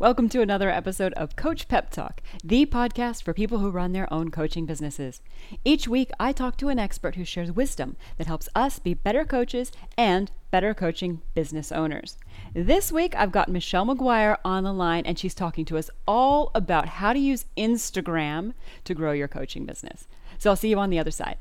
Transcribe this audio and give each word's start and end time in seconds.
Welcome 0.00 0.28
to 0.28 0.40
another 0.40 0.70
episode 0.70 1.12
of 1.14 1.34
Coach 1.34 1.66
Pep 1.66 1.90
Talk, 1.90 2.20
the 2.44 2.64
podcast 2.66 3.24
for 3.24 3.34
people 3.34 3.58
who 3.58 3.68
run 3.68 3.90
their 3.90 4.10
own 4.12 4.30
coaching 4.30 4.64
businesses. 4.64 5.20
Each 5.64 5.88
week, 5.88 6.12
I 6.20 6.30
talk 6.30 6.56
to 6.58 6.68
an 6.68 6.78
expert 6.78 7.16
who 7.16 7.24
shares 7.24 7.50
wisdom 7.50 7.96
that 8.16 8.28
helps 8.28 8.48
us 8.54 8.78
be 8.78 8.94
better 8.94 9.24
coaches 9.24 9.72
and 9.96 10.30
better 10.52 10.72
coaching 10.72 11.22
business 11.34 11.72
owners. 11.72 12.16
This 12.54 12.92
week, 12.92 13.16
I've 13.16 13.32
got 13.32 13.48
Michelle 13.48 13.86
McGuire 13.86 14.36
on 14.44 14.62
the 14.62 14.72
line, 14.72 15.04
and 15.04 15.18
she's 15.18 15.34
talking 15.34 15.64
to 15.64 15.76
us 15.76 15.90
all 16.06 16.52
about 16.54 16.86
how 16.86 17.12
to 17.12 17.18
use 17.18 17.46
Instagram 17.56 18.54
to 18.84 18.94
grow 18.94 19.10
your 19.10 19.26
coaching 19.26 19.66
business. 19.66 20.06
So 20.38 20.50
I'll 20.50 20.56
see 20.56 20.70
you 20.70 20.78
on 20.78 20.90
the 20.90 21.00
other 21.00 21.10
side. 21.10 21.38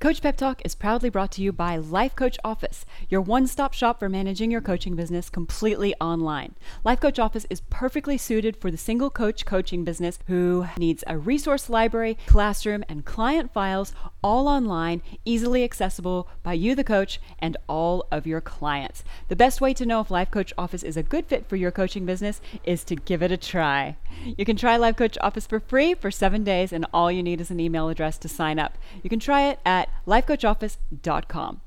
Coach 0.00 0.22
Pep 0.22 0.36
Talk 0.36 0.62
is 0.64 0.76
proudly 0.76 1.10
brought 1.10 1.32
to 1.32 1.42
you 1.42 1.50
by 1.50 1.76
Life 1.76 2.14
Coach 2.14 2.38
Office, 2.44 2.86
your 3.08 3.20
one 3.20 3.48
stop 3.48 3.74
shop 3.74 3.98
for 3.98 4.08
managing 4.08 4.48
your 4.48 4.60
coaching 4.60 4.94
business 4.94 5.28
completely 5.28 5.92
online. 6.00 6.54
Life 6.84 7.00
Coach 7.00 7.18
Office 7.18 7.46
is 7.50 7.62
perfectly 7.62 8.16
suited 8.16 8.56
for 8.56 8.70
the 8.70 8.76
single 8.76 9.10
coach 9.10 9.44
coaching 9.44 9.82
business 9.82 10.20
who 10.28 10.68
needs 10.78 11.02
a 11.08 11.18
resource 11.18 11.68
library, 11.68 12.16
classroom, 12.26 12.84
and 12.88 13.04
client 13.04 13.52
files 13.52 13.92
all 14.22 14.46
online, 14.46 15.02
easily 15.24 15.64
accessible 15.64 16.28
by 16.44 16.52
you, 16.52 16.76
the 16.76 16.84
coach, 16.84 17.20
and 17.40 17.56
all 17.68 18.06
of 18.12 18.24
your 18.24 18.40
clients. 18.40 19.02
The 19.26 19.34
best 19.34 19.60
way 19.60 19.74
to 19.74 19.84
know 19.84 20.00
if 20.00 20.12
Life 20.12 20.30
Coach 20.30 20.52
Office 20.56 20.84
is 20.84 20.96
a 20.96 21.02
good 21.02 21.26
fit 21.26 21.48
for 21.48 21.56
your 21.56 21.72
coaching 21.72 22.06
business 22.06 22.40
is 22.62 22.84
to 22.84 22.94
give 22.94 23.20
it 23.20 23.32
a 23.32 23.36
try. 23.36 23.96
You 24.24 24.44
can 24.44 24.56
try 24.56 24.76
Life 24.76 24.94
Coach 24.94 25.18
Office 25.20 25.48
for 25.48 25.58
free 25.58 25.94
for 25.94 26.12
seven 26.12 26.44
days, 26.44 26.72
and 26.72 26.86
all 26.94 27.10
you 27.10 27.24
need 27.24 27.40
is 27.40 27.50
an 27.50 27.58
email 27.58 27.88
address 27.88 28.16
to 28.18 28.28
sign 28.28 28.60
up. 28.60 28.78
You 29.02 29.10
can 29.10 29.18
try 29.18 29.48
it 29.48 29.58
at 29.66 29.87
lifecoachoffice.com. 30.06 31.60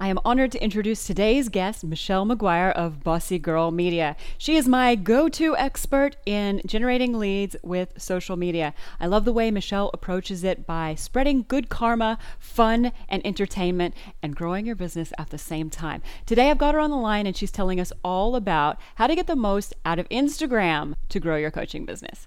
I 0.00 0.08
am 0.08 0.18
honored 0.24 0.50
to 0.52 0.62
introduce 0.62 1.06
today's 1.06 1.48
guest, 1.48 1.84
Michelle 1.84 2.26
McGuire 2.26 2.72
of 2.72 3.04
Bossy 3.04 3.38
Girl 3.38 3.70
Media. 3.70 4.16
She 4.38 4.56
is 4.56 4.66
my 4.66 4.96
go 4.96 5.28
to 5.28 5.56
expert 5.56 6.16
in 6.26 6.60
generating 6.66 7.18
leads 7.18 7.54
with 7.62 7.92
social 7.96 8.36
media. 8.36 8.74
I 8.98 9.06
love 9.06 9.24
the 9.24 9.32
way 9.32 9.50
Michelle 9.50 9.90
approaches 9.94 10.42
it 10.42 10.66
by 10.66 10.94
spreading 10.96 11.44
good 11.46 11.68
karma, 11.68 12.18
fun, 12.38 12.92
and 13.08 13.24
entertainment, 13.24 13.94
and 14.22 14.34
growing 14.34 14.66
your 14.66 14.76
business 14.76 15.12
at 15.16 15.30
the 15.30 15.38
same 15.38 15.70
time. 15.70 16.02
Today, 16.26 16.50
I've 16.50 16.58
got 16.58 16.74
her 16.74 16.80
on 16.80 16.90
the 16.90 16.96
line, 16.96 17.26
and 17.26 17.36
she's 17.36 17.52
telling 17.52 17.78
us 17.78 17.92
all 18.02 18.34
about 18.34 18.78
how 18.96 19.06
to 19.06 19.14
get 19.14 19.26
the 19.26 19.36
most 19.36 19.74
out 19.84 19.98
of 19.98 20.08
Instagram 20.08 20.94
to 21.08 21.20
grow 21.20 21.36
your 21.36 21.50
coaching 21.52 21.84
business. 21.84 22.26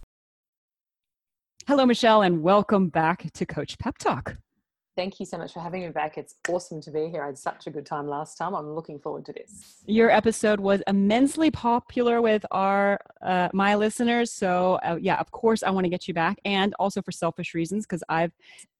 Hello, 1.68 1.86
Michelle, 1.86 2.22
and 2.22 2.42
welcome 2.42 2.88
back 2.88 3.30
to 3.34 3.46
Coach 3.46 3.78
Pep 3.78 3.98
Talk. 3.98 4.38
Thank 4.98 5.20
you 5.20 5.28
so 5.28 5.38
much 5.38 5.54
for 5.54 5.60
having 5.60 5.84
me 5.84 5.90
back. 5.90 6.18
It's 6.18 6.34
awesome 6.50 6.82
to 6.82 6.90
be 6.90 7.08
here. 7.08 7.22
I 7.22 7.28
had 7.28 7.38
such 7.38 7.68
a 7.68 7.70
good 7.70 7.86
time 7.86 8.08
last 8.08 8.36
time. 8.36 8.56
I'm 8.56 8.74
looking 8.74 8.98
forward 8.98 9.26
to 9.28 9.34
this. 9.34 9.84
Your 9.86 10.10
episode 10.10 10.60
was 10.60 10.82
immensely 10.88 11.52
popular 11.52 12.20
with 12.20 12.44
our 12.50 13.00
uh, 13.22 13.50
my 13.54 13.76
listeners. 13.76 14.34
So 14.34 14.80
uh, 14.84 14.98
yeah, 15.00 15.20
of 15.20 15.30
course 15.30 15.62
I 15.62 15.70
want 15.70 15.84
to 15.84 15.90
get 15.90 16.08
you 16.08 16.16
back, 16.16 16.40
and 16.46 16.74
also 16.80 17.04
for 17.04 17.12
selfish 17.12 17.54
reasons 17.54 17.86
because 17.86 18.04
I've, 18.10 18.32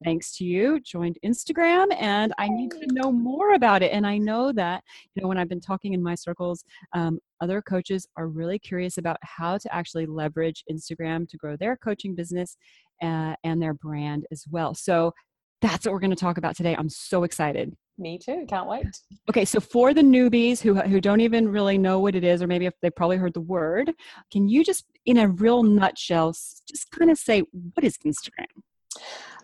thanks 0.04 0.36
to 0.38 0.44
you, 0.44 0.80
joined 0.80 1.20
Instagram, 1.24 1.96
and 2.00 2.34
I 2.40 2.48
need 2.50 2.72
to 2.72 2.88
know 2.94 3.12
more 3.12 3.54
about 3.54 3.84
it. 3.84 3.92
And 3.92 4.08
I 4.08 4.18
know 4.18 4.52
that 4.54 4.84
you 5.14 5.22
know 5.22 5.28
when 5.28 5.38
I've 5.38 5.50
been 5.50 5.62
talking 5.62 5.94
in 5.94 6.02
my 6.02 6.16
circles, 6.16 6.66
um, 6.94 7.20
other 7.42 7.62
coaches 7.62 8.08
are 8.18 8.28
really 8.28 8.58
curious 8.58 8.98
about 8.98 9.18
how 9.22 9.60
to 9.60 9.72
actually 9.72 10.08
leverage 10.08 10.64
Instagram 10.68 11.30
to 11.30 11.38
grow 11.38 11.56
their 11.56 11.78
coaching 11.78 12.16
business 12.16 12.58
uh, 13.04 13.36
and 13.44 13.62
their 13.62 13.76
brand 13.76 14.26
as 14.32 14.46
well. 14.50 14.74
So 14.74 15.14
that's 15.62 15.86
what 15.86 15.94
we're 15.94 16.00
going 16.00 16.12
to 16.12 16.16
talk 16.16 16.38
about 16.38 16.56
today. 16.56 16.76
I'm 16.78 16.90
so 16.90 17.24
excited. 17.24 17.76
Me 18.00 18.20
too. 18.20 18.46
Can't 18.48 18.68
wait. 18.70 18.86
Okay, 19.28 19.44
so 19.44 19.60
for 19.60 19.94
the 19.94 20.02
newbies 20.02 20.62
who 20.62 20.76
who 20.76 21.02
don't 21.02 21.22
even 21.22 21.50
really 21.50 21.80
know 21.80 22.00
what 22.00 22.16
it 22.16 22.24
is, 22.24 22.44
or 22.44 22.48
maybe 22.48 22.68
if 22.68 22.76
they 22.82 22.92
probably 22.92 23.18
heard 23.18 23.34
the 23.34 23.42
word, 23.42 23.92
can 24.32 24.48
you 24.48 24.64
just, 24.64 24.86
in 25.06 25.18
a 25.18 25.28
real 25.28 25.64
nutshell, 25.64 26.32
just 26.32 26.92
kind 26.92 27.10
of 27.10 27.18
say 27.18 27.42
what 27.74 27.84
is 27.84 27.98
Instagram? 28.06 28.46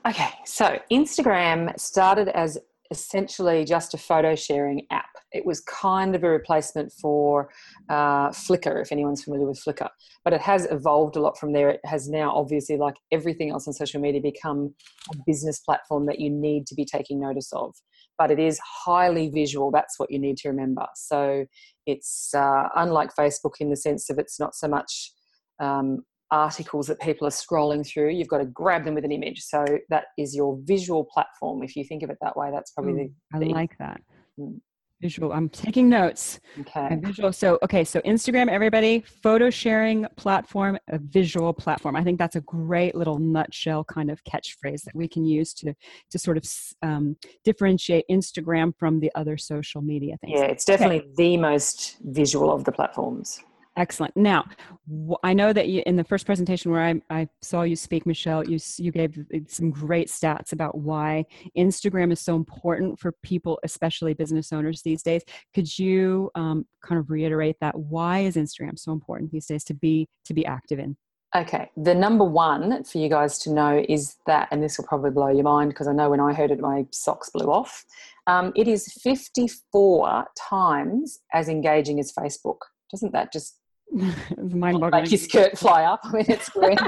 Okay, 0.06 0.30
so 0.46 0.80
Instagram 0.92 1.80
started 1.80 2.28
as 2.28 2.60
essentially 2.92 3.66
just 3.66 3.94
a 3.94 3.98
photo 3.98 4.36
sharing 4.36 4.86
app. 4.92 5.10
It 5.32 5.46
was 5.46 5.62
kind 5.62 6.16
of 6.16 6.24
a 6.24 6.30
replacement 6.30 6.92
for 7.02 7.50
uh, 7.90 8.30
Flickr, 8.30 8.82
if 8.82 8.92
anyone's 8.92 9.24
familiar 9.24 9.48
with 9.48 9.64
Flickr. 9.64 9.90
But 10.24 10.34
it 10.34 10.42
has 10.42 10.68
evolved 10.70 11.16
a 11.16 11.22
lot 11.22 11.38
from 11.38 11.54
there. 11.54 11.70
It 11.70 11.82
has 11.86 12.08
now, 12.08 12.36
obviously, 12.36 12.78
like 12.78 12.96
everything 13.12 13.50
else 13.50 13.68
on 13.68 13.74
social 13.74 14.00
media, 14.00 14.22
become 14.22 14.76
a 15.12 15.18
business 15.26 15.60
platform 15.60 16.06
that 16.06 16.20
you 16.20 16.30
need 16.30 16.68
to 16.68 16.76
be 16.76 16.86
taking 16.86 17.20
notice 17.20 17.52
of. 17.54 17.74
But 18.18 18.30
it 18.30 18.40
is 18.40 18.60
highly 18.60 19.30
visual. 19.30 19.72
That's 19.72 19.98
what 19.98 20.12
you 20.12 20.20
need 20.20 20.38
to 20.38 20.50
remember. 20.50 20.86
So 20.96 21.46
it's 21.88 22.34
uh, 22.36 22.70
unlike 22.76 23.10
Facebook 23.18 23.56
in 23.60 23.70
the 23.70 23.78
sense 23.78 24.10
of 24.10 24.20
it's 24.20 24.40
not 24.40 24.56
so 24.56 24.68
much 24.68 25.12
um, 25.60 26.04
articles 26.34 26.88
that 26.88 27.00
people 27.00 27.28
are 27.28 27.32
scrolling 27.32 27.88
through. 27.88 28.10
You've 28.10 28.28
got 28.28 28.40
to 28.40 28.46
grab 28.46 28.84
them 28.84 28.96
with 28.96 29.06
an 29.06 29.12
image. 29.12 29.42
So 29.42 29.64
that 29.90 30.06
is 30.18 30.36
your 30.36 30.60
visual 30.64 31.06
platform. 31.06 31.62
If 31.62 31.76
you 31.76 31.86
think 31.86 32.02
of 32.02 32.10
it 32.10 32.18
that 32.22 32.36
way, 32.36 32.50
that's 32.52 32.72
probably 32.72 32.94
mm, 32.94 33.14
the, 33.32 33.40
the. 33.40 33.52
I 33.52 33.54
like 33.54 33.78
that. 33.78 34.02
Mm. 34.40 34.60
Visual. 35.00 35.34
I'm 35.34 35.50
taking 35.50 35.90
notes. 35.90 36.40
Okay. 36.62 36.98
visual. 37.04 37.34
So 37.34 37.60
okay. 37.62 37.84
So 37.84 38.00
Instagram, 38.02 38.48
everybody, 38.48 39.04
photo 39.22 39.50
sharing 39.50 40.08
platform, 40.16 40.80
a 40.88 40.98
visual 40.98 41.54
platform. 41.54 41.96
I 41.98 42.04
think 42.04 42.18
that's 42.18 42.38
a 42.38 42.42
great 42.42 42.96
little 42.96 43.20
nutshell 43.20 43.84
kind 43.84 44.10
of 44.10 44.24
catchphrase 44.24 44.84
that 44.84 44.96
we 44.96 45.10
can 45.10 45.26
use 45.26 45.54
to 45.56 45.76
to 46.10 46.18
sort 46.18 46.38
of 46.38 46.46
um, 46.82 47.18
differentiate 47.44 48.06
Instagram 48.10 48.74
from 48.80 49.02
the 49.02 49.12
other 49.14 49.38
social 49.38 49.82
media 49.82 50.16
things. 50.22 50.40
Yeah, 50.40 50.46
it's 50.46 50.66
definitely 50.66 51.02
okay. 51.02 51.12
the 51.18 51.38
most 51.38 51.98
visual 52.02 52.50
of 52.50 52.64
the 52.64 52.72
platforms. 52.72 53.42
Excellent. 53.76 54.16
Now, 54.16 54.46
I 55.24 55.34
know 55.34 55.52
that 55.52 55.68
you, 55.68 55.82
in 55.88 55.96
the 55.96 56.04
first 56.04 56.28
presentation 56.28 56.72
where 56.72 56.82
I, 56.82 57.02
I 57.10 57.28
saw 57.42 57.64
you 57.64 57.76
speak, 57.76 58.06
Michelle, 58.06 58.48
you, 58.48 58.60
you 58.78 58.92
gave 58.92 59.18
some 59.48 59.72
great 59.72 60.10
stats 60.10 60.54
about 60.54 60.78
why 60.78 61.26
Instagram 61.58 62.12
is 62.12 62.20
so 62.20 62.36
important 62.36 63.00
for 63.00 63.14
people, 63.24 63.60
especially 63.64 64.14
business 64.14 64.54
owners 64.54 64.84
these 64.84 65.02
days. 65.02 65.24
Could 65.56 65.80
you 65.80 66.30
um, 66.36 66.68
kind 66.84 67.00
of 67.00 67.10
reiterate 67.10 67.56
that? 67.62 67.78
Why 67.78 68.20
is 68.20 68.36
Instagram 68.36 68.78
so 68.78 68.92
important 68.92 69.32
these 69.32 69.48
days 69.48 69.64
to 69.66 69.74
be 69.74 70.08
to 70.26 70.36
be 70.36 70.46
active 70.46 70.78
in? 70.78 70.96
Okay, 71.36 71.72
the 71.76 71.96
number 71.96 72.24
one 72.24 72.84
for 72.84 73.00
you 73.00 73.10
guys 73.10 73.40
to 73.40 73.52
know 73.52 73.84
is 73.90 74.18
that, 74.28 74.48
and 74.52 74.62
this 74.62 74.78
will 74.78 74.86
probably 74.86 75.10
blow 75.10 75.30
your 75.30 75.44
mind 75.44 75.72
because 75.72 75.88
I 75.88 75.92
know 75.92 76.12
when 76.12 76.20
I 76.20 76.32
heard 76.32 76.52
it, 76.52 76.60
my 76.60 76.86
socks 76.92 77.32
blew 77.32 77.52
off. 77.52 77.86
Um, 78.28 78.54
it 78.56 78.68
is 78.68 78.94
54 79.02 80.28
times 80.38 81.22
as 81.34 81.50
engaging 81.50 82.00
as 82.00 82.14
Facebook. 82.14 82.60
Doesn't 82.92 83.14
that 83.14 83.34
just 83.34 83.58
it's 83.92 84.54
mind 84.54 84.80
boggling. 84.80 85.04
Make 85.04 85.12
your 85.12 85.20
skirt 85.20 85.58
fly 85.58 85.84
up. 85.84 86.02
I 86.04 86.12
mean, 86.12 86.26
it's 86.28 86.56
like 86.56 86.80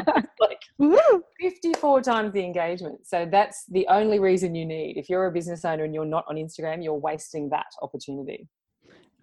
54 1.39 2.01
times 2.01 2.33
the 2.33 2.43
engagement. 2.43 3.05
So 3.05 3.27
that's 3.29 3.65
the 3.69 3.87
only 3.89 4.19
reason 4.19 4.55
you 4.55 4.65
need. 4.65 4.97
If 4.97 5.09
you're 5.09 5.27
a 5.27 5.31
business 5.31 5.65
owner 5.65 5.83
and 5.83 5.93
you're 5.93 6.05
not 6.05 6.25
on 6.27 6.35
Instagram, 6.35 6.83
you're 6.83 6.93
wasting 6.93 7.49
that 7.49 7.67
opportunity. 7.81 8.47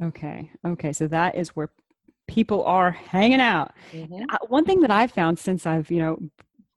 Okay. 0.03 0.51
Okay. 0.67 0.93
So 0.93 1.07
that 1.09 1.35
is 1.35 1.51
where 1.51 1.71
people 2.27 2.65
are 2.65 2.91
hanging 2.91 3.41
out. 3.41 3.75
Mm-hmm. 3.93 4.25
Uh, 4.31 4.39
one 4.49 4.65
thing 4.65 4.81
that 4.81 4.91
I've 4.91 5.13
found 5.13 5.39
since 5.39 5.67
I've, 5.67 5.91
you 5.91 5.99
know, 5.99 6.19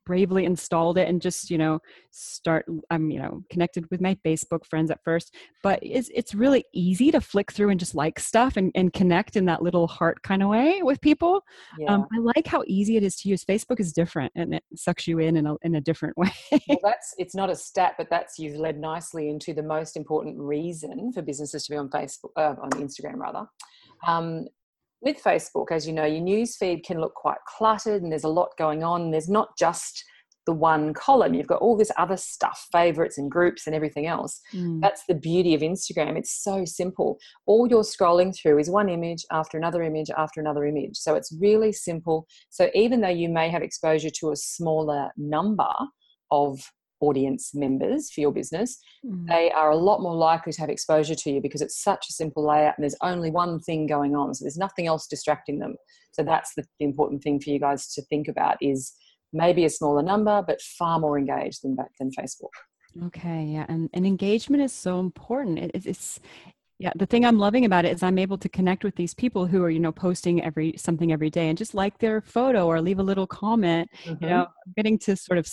bravely 0.05 0.45
installed 0.45 0.97
it 0.97 1.07
and 1.07 1.21
just 1.21 1.49
you 1.49 1.57
know 1.57 1.79
start 2.11 2.65
i'm 2.89 3.09
you 3.09 3.19
know 3.19 3.41
connected 3.49 3.89
with 3.91 4.01
my 4.01 4.15
facebook 4.25 4.65
friends 4.65 4.91
at 4.91 5.03
first. 5.03 5.33
But 5.63 5.79
it's, 5.81 6.09
it's 6.13 6.35
really 6.35 6.65
easy 6.73 7.11
to 7.11 7.21
flick 7.21 7.51
through 7.51 7.69
and 7.69 7.79
just 7.79 7.95
like 7.95 8.19
stuff 8.19 8.57
and, 8.57 8.71
and 8.75 8.91
connect 8.93 9.35
in 9.35 9.45
that 9.45 9.61
little 9.61 9.87
heart 9.87 10.21
kind 10.23 10.43
of 10.43 10.49
way 10.49 10.81
with 10.81 11.01
people. 11.01 11.35
Um, 11.35 11.41
yeah. 11.79 11.93
um, 11.93 12.07
i 12.13 12.19
like 12.19 12.47
how 12.47 12.63
easy 12.67 12.97
it 12.97 13.03
is 13.03 13.15
to 13.17 13.29
use. 13.29 13.43
Facebook 13.43 13.79
is 13.79 13.93
different 13.93 14.31
and 14.35 14.55
it 14.55 14.63
sucks 14.75 15.07
you 15.07 15.19
in 15.19 15.37
in 15.37 15.45
a, 15.45 15.55
in 15.61 15.75
a 15.75 15.81
different 15.81 16.17
way. 16.17 16.31
Well, 16.67 16.79
that's 16.83 17.13
it's 17.17 17.35
not 17.35 17.49
a 17.49 17.55
stat 17.55 17.95
but 17.97 18.09
that's 18.09 18.39
you've 18.39 18.57
led 18.57 18.79
nicely 18.79 19.29
into 19.29 19.53
the 19.53 19.63
most 19.63 19.95
important 19.95 20.37
reason 20.37 21.11
for 21.13 21.21
businesses 21.21 21.65
to 21.65 21.71
be 21.71 21.77
on 21.77 21.89
facebook 21.89 22.31
uh, 22.35 22.55
on 22.61 22.69
instagram 22.71 23.17
rather. 23.17 23.45
Um, 24.07 24.47
with 25.01 25.21
Facebook, 25.21 25.71
as 25.71 25.87
you 25.87 25.93
know, 25.93 26.05
your 26.05 26.21
news 26.21 26.55
feed 26.55 26.83
can 26.83 26.99
look 26.99 27.13
quite 27.13 27.37
cluttered 27.47 28.01
and 28.01 28.11
there's 28.11 28.23
a 28.23 28.29
lot 28.29 28.49
going 28.57 28.83
on. 28.83 29.11
There's 29.11 29.29
not 29.29 29.49
just 29.57 30.03
the 30.45 30.53
one 30.53 30.93
column, 30.93 31.33
you've 31.33 31.47
got 31.47 31.61
all 31.61 31.75
this 31.75 31.91
other 31.97 32.17
stuff, 32.17 32.67
favorites 32.71 33.17
and 33.17 33.31
groups 33.31 33.65
and 33.65 33.75
everything 33.75 34.05
else. 34.05 34.39
Mm. 34.53 34.79
That's 34.81 35.03
the 35.07 35.15
beauty 35.15 35.55
of 35.55 35.61
Instagram. 35.61 36.17
It's 36.17 36.43
so 36.43 36.65
simple. 36.65 37.17
All 37.45 37.67
you're 37.67 37.81
scrolling 37.81 38.35
through 38.35 38.59
is 38.59 38.69
one 38.69 38.89
image 38.89 39.25
after 39.31 39.57
another 39.57 39.81
image 39.81 40.09
after 40.15 40.39
another 40.39 40.65
image. 40.65 40.97
So 40.97 41.15
it's 41.15 41.35
really 41.39 41.71
simple. 41.71 42.27
So 42.49 42.69
even 42.73 43.01
though 43.01 43.07
you 43.09 43.29
may 43.29 43.49
have 43.49 43.63
exposure 43.63 44.11
to 44.19 44.31
a 44.31 44.35
smaller 44.35 45.09
number 45.17 45.71
of 46.31 46.59
audience 47.05 47.51
members 47.53 48.11
for 48.11 48.21
your 48.21 48.31
business, 48.31 48.77
mm. 49.05 49.27
they 49.27 49.51
are 49.51 49.71
a 49.71 49.75
lot 49.75 50.01
more 50.01 50.15
likely 50.15 50.51
to 50.53 50.61
have 50.61 50.69
exposure 50.69 51.15
to 51.15 51.31
you 51.31 51.41
because 51.41 51.61
it's 51.61 51.81
such 51.81 52.05
a 52.09 52.13
simple 52.13 52.47
layout 52.47 52.75
and 52.77 52.83
there's 52.83 52.97
only 53.01 53.31
one 53.31 53.59
thing 53.59 53.87
going 53.87 54.15
on. 54.15 54.33
So 54.33 54.43
there's 54.43 54.57
nothing 54.57 54.87
else 54.87 55.07
distracting 55.07 55.59
them. 55.59 55.75
So 56.11 56.23
that's 56.23 56.53
the, 56.55 56.63
the 56.79 56.85
important 56.85 57.23
thing 57.23 57.39
for 57.39 57.49
you 57.49 57.59
guys 57.59 57.93
to 57.93 58.01
think 58.03 58.27
about 58.27 58.57
is 58.61 58.93
maybe 59.33 59.65
a 59.65 59.69
smaller 59.69 60.01
number, 60.01 60.43
but 60.45 60.61
far 60.61 60.99
more 60.99 61.17
engaged 61.17 61.59
than 61.63 61.75
than 61.99 62.11
Facebook. 62.11 62.55
Okay, 63.07 63.43
yeah, 63.43 63.65
and, 63.67 63.89
and 63.93 64.05
engagement 64.07 64.63
is 64.63 64.71
so 64.71 65.01
important. 65.01 65.59
It, 65.59 65.85
it's 65.85 66.19
yeah 66.79 66.91
the 66.95 67.05
thing 67.05 67.25
i'm 67.25 67.39
loving 67.39 67.65
about 67.65 67.85
it 67.85 67.93
is 67.93 68.03
i'm 68.03 68.17
able 68.17 68.37
to 68.37 68.49
connect 68.49 68.83
with 68.83 68.95
these 68.95 69.13
people 69.13 69.45
who 69.45 69.63
are 69.63 69.69
you 69.69 69.79
know 69.79 69.91
posting 69.91 70.43
every 70.43 70.73
something 70.77 71.11
every 71.11 71.29
day 71.29 71.49
and 71.49 71.57
just 71.57 71.73
like 71.73 71.97
their 71.99 72.21
photo 72.21 72.67
or 72.67 72.81
leave 72.81 72.99
a 72.99 73.03
little 73.03 73.27
comment 73.27 73.89
mm-hmm. 74.03 74.23
you 74.23 74.29
know 74.29 74.41
I'm 74.65 74.73
getting 74.75 74.97
to 74.99 75.15
sort 75.15 75.37
of 75.37 75.47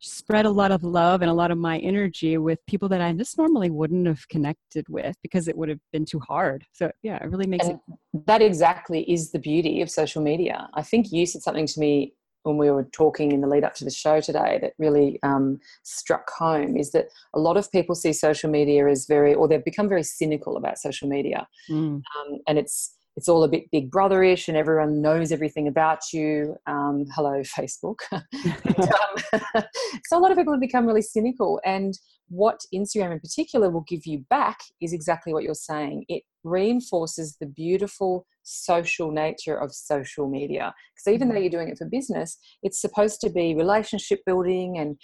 spread 0.00 0.46
a 0.46 0.50
lot 0.50 0.70
of 0.70 0.84
love 0.84 1.22
and 1.22 1.30
a 1.30 1.34
lot 1.34 1.50
of 1.50 1.58
my 1.58 1.78
energy 1.78 2.38
with 2.38 2.64
people 2.66 2.88
that 2.88 3.00
i 3.00 3.12
just 3.12 3.36
normally 3.36 3.70
wouldn't 3.70 4.06
have 4.06 4.28
connected 4.28 4.86
with 4.88 5.16
because 5.22 5.48
it 5.48 5.56
would 5.56 5.68
have 5.68 5.80
been 5.92 6.04
too 6.04 6.20
hard 6.20 6.64
so 6.72 6.90
yeah 7.02 7.16
it 7.16 7.28
really 7.30 7.46
makes 7.46 7.66
and 7.66 7.80
it 7.88 8.24
that 8.26 8.40
exactly 8.40 9.02
is 9.10 9.32
the 9.32 9.38
beauty 9.38 9.82
of 9.82 9.90
social 9.90 10.22
media 10.22 10.68
i 10.74 10.82
think 10.82 11.10
you 11.10 11.26
said 11.26 11.42
something 11.42 11.66
to 11.66 11.80
me 11.80 12.12
when 12.48 12.56
we 12.56 12.70
were 12.70 12.84
talking 12.84 13.32
in 13.32 13.42
the 13.42 13.46
lead 13.46 13.62
up 13.62 13.74
to 13.74 13.84
the 13.84 13.90
show 13.90 14.20
today 14.20 14.58
that 14.62 14.72
really 14.78 15.20
um, 15.22 15.60
struck 15.82 16.30
home 16.30 16.76
is 16.76 16.92
that 16.92 17.08
a 17.34 17.38
lot 17.38 17.58
of 17.58 17.70
people 17.70 17.94
see 17.94 18.12
social 18.12 18.50
media 18.50 18.88
as 18.88 19.06
very, 19.06 19.34
or 19.34 19.46
they've 19.46 19.64
become 19.64 19.88
very 19.88 20.02
cynical 20.02 20.56
about 20.56 20.78
social 20.78 21.08
media, 21.08 21.46
mm. 21.70 21.96
um, 21.96 22.38
and 22.46 22.58
it's 22.58 22.96
it's 23.18 23.28
all 23.28 23.42
a 23.42 23.48
bit 23.48 23.68
big 23.72 23.90
brotherish 23.90 24.46
and 24.46 24.56
everyone 24.56 25.02
knows 25.02 25.32
everything 25.32 25.66
about 25.66 25.98
you. 26.12 26.54
Um, 26.68 27.04
hello, 27.16 27.40
Facebook. 27.58 27.96
and, 28.12 28.22
um, 29.56 29.64
so 30.06 30.16
a 30.16 30.20
lot 30.20 30.30
of 30.30 30.38
people 30.38 30.52
have 30.52 30.60
become 30.60 30.86
really 30.86 31.02
cynical. 31.02 31.60
And 31.64 31.98
what 32.28 32.60
Instagram 32.72 33.10
in 33.10 33.18
particular 33.18 33.70
will 33.70 33.84
give 33.88 34.06
you 34.06 34.24
back 34.30 34.58
is 34.80 34.92
exactly 34.92 35.32
what 35.32 35.42
you're 35.42 35.54
saying. 35.54 36.04
It 36.08 36.22
reinforces 36.44 37.36
the 37.40 37.46
beautiful 37.46 38.24
social 38.44 39.10
nature 39.10 39.56
of 39.56 39.74
social 39.74 40.28
media. 40.28 40.72
Because 40.94 41.12
even 41.12 41.26
though 41.26 41.34
mm-hmm. 41.34 41.42
you're 41.42 41.50
doing 41.50 41.70
it 41.70 41.78
for 41.78 41.86
business, 41.86 42.38
it's 42.62 42.80
supposed 42.80 43.20
to 43.22 43.30
be 43.30 43.56
relationship 43.56 44.20
building 44.26 44.78
and 44.78 44.96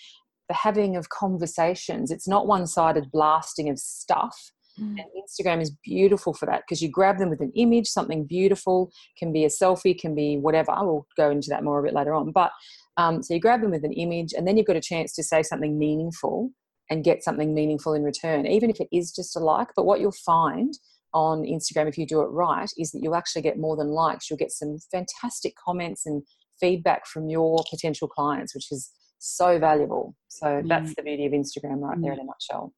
the 0.49 0.55
having 0.55 0.95
of 0.95 1.09
conversations. 1.09 2.13
It's 2.13 2.29
not 2.29 2.47
one 2.47 2.69
sided 2.69 3.11
blasting 3.11 3.69
of 3.71 3.81
stuff. 3.81 4.53
Mm. 4.81 4.99
And 4.99 5.07
Instagram 5.17 5.63
is 5.63 5.71
beautiful 5.83 6.35
for 6.35 6.47
that 6.47 6.63
because 6.63 6.83
you 6.83 6.89
grab 6.89 7.19
them 7.19 7.31
with 7.31 7.41
an 7.41 7.53
image, 7.55 7.87
something 7.87 8.25
beautiful, 8.25 8.91
can 9.19 9.33
be 9.33 9.45
a 9.45 9.49
selfie, 9.49 9.99
can 9.99 10.15
be 10.15 10.37
whatever. 10.37 10.73
I 10.73 10.83
will 10.83 11.07
go 11.17 11.31
into 11.31 11.49
that 11.51 11.65
more 11.65 11.81
a 11.81 11.83
bit 11.83 11.95
later 11.95 12.15
on. 12.15 12.33
But 12.33 12.51
um, 12.97 13.23
so 13.23 13.35
you 13.35 13.41
grab 13.41 13.61
them 13.61 13.71
with 13.71 13.85
an 13.85 13.93
image, 13.93 14.33
and 14.33 14.47
then 14.47 14.57
you've 14.57 14.67
got 14.67 14.77
a 14.77 14.81
chance 14.81 15.15
to 15.15 15.23
say 15.23 15.43
something 15.43 15.79
meaningful 15.79 16.51
and 16.91 17.05
get 17.05 17.25
something 17.25 17.55
meaningful 17.55 17.95
in 17.95 18.03
return, 18.03 18.47
even 18.47 18.71
if 18.71 18.81
it 18.81 18.89
is 18.93 19.13
just 19.13 19.37
a 19.37 19.41
like. 19.41 19.69
But 19.75 19.87
what 19.87 20.01
you'll 20.01 20.13
find 20.13 20.75
on 21.13 21.43
Instagram, 21.43 21.89
if 21.89 21.97
you 21.97 22.07
do 22.07 22.21
it 22.21 22.27
right, 22.27 22.71
is 22.77 22.91
that 22.93 23.01
you'll 23.03 23.17
actually 23.17 23.43
get 23.43 23.59
more 23.59 23.77
than 23.77 23.89
likes. 23.89 24.29
You'll 24.29 24.37
get 24.37 24.51
some 24.51 24.79
fantastic 24.91 25.55
comments 25.65 26.05
and 26.07 26.23
feedback 26.61 27.07
from 27.07 27.29
your 27.29 27.63
potential 27.71 28.09
clients, 28.09 28.55
which 28.55 28.71
is 28.71 28.91
so 29.19 29.59
valuable. 29.59 30.15
So 30.29 30.47
mm. 30.47 30.69
that's 30.69 30.95
the 30.95 31.03
beauty 31.03 31.27
of 31.27 31.33
Instagram 31.33 31.81
right 31.81 32.01
there 32.01 32.13
in 32.13 32.21
a 32.21 32.25
nutshell. 32.25 32.73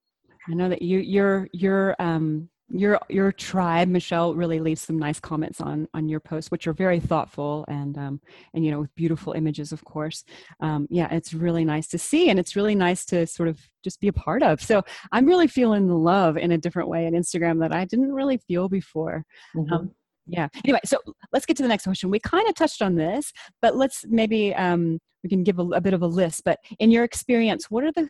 I 0.48 0.54
know 0.54 0.69
that 0.69 0.82
you 0.82 0.98
you're 0.98 1.48
you're 1.52 1.96
um 1.98 2.48
your 2.69 2.98
your 3.08 3.31
tribe 3.31 3.87
michelle 3.87 4.34
really 4.34 4.58
leaves 4.58 4.81
some 4.81 4.98
nice 4.98 5.20
comments 5.20 5.60
on 5.60 5.87
on 5.94 6.08
your 6.08 6.19
posts 6.19 6.50
which 6.50 6.66
are 6.66 6.72
very 6.72 6.98
thoughtful 6.98 7.64
and 7.69 7.96
um 7.96 8.20
and 8.54 8.64
you 8.64 8.72
know 8.72 8.81
with 8.81 8.94
beautiful 8.96 9.34
images 9.34 9.72
of 9.72 9.84
course. 9.84 10.25
Um 10.60 10.87
yeah 10.90 11.12
it's 11.14 11.32
really 11.32 11.64
nice 11.64 11.87
to 11.88 11.98
see 11.98 12.28
and 12.28 12.38
it's 12.38 12.56
really 12.56 12.75
nice 12.75 13.04
to 13.06 13.26
sort 13.26 13.48
of 13.48 13.60
just 13.84 14.00
be 14.00 14.08
a 14.08 14.12
part 14.12 14.43
of. 14.43 14.60
So 14.60 14.82
i'm 15.12 15.26
really 15.26 15.46
feeling 15.46 15.87
the 15.87 15.94
love 15.94 16.37
in 16.37 16.52
a 16.52 16.58
different 16.58 16.88
way 16.88 17.06
in 17.06 17.14
instagram 17.14 17.60
that 17.60 17.72
i 17.72 17.84
didn't 17.84 18.12
really 18.12 18.38
feel 18.38 18.69
before. 18.69 19.25
Mm-hmm. 19.54 19.72
um, 19.72 19.90
yeah. 20.26 20.49
Anyway 20.64 20.81
so 20.84 20.99
let's 21.32 21.46
get 21.46 21.56
to 21.58 21.62
the 21.62 21.69
next 21.69 21.84
question. 21.84 22.11
We 22.11 22.19
kind 22.20 22.49
of 22.49 22.55
touched 22.55 22.82
on 22.82 22.96
this 22.96 23.32
but 23.62 23.76
let's 23.76 24.05
maybe 24.08 24.55
um, 24.55 24.99
we 25.23 25.28
can 25.28 25.43
give 25.43 25.58
a, 25.58 25.62
a, 25.62 25.81
bit 25.81 25.94
of 25.94 26.02
a 26.02 26.06
list. 26.06 26.43
But 26.44 26.58
in 26.78 26.90
your 26.90 27.05
experience 27.05 27.70
what 27.70 27.84
are 27.84 27.93
the 27.93 28.08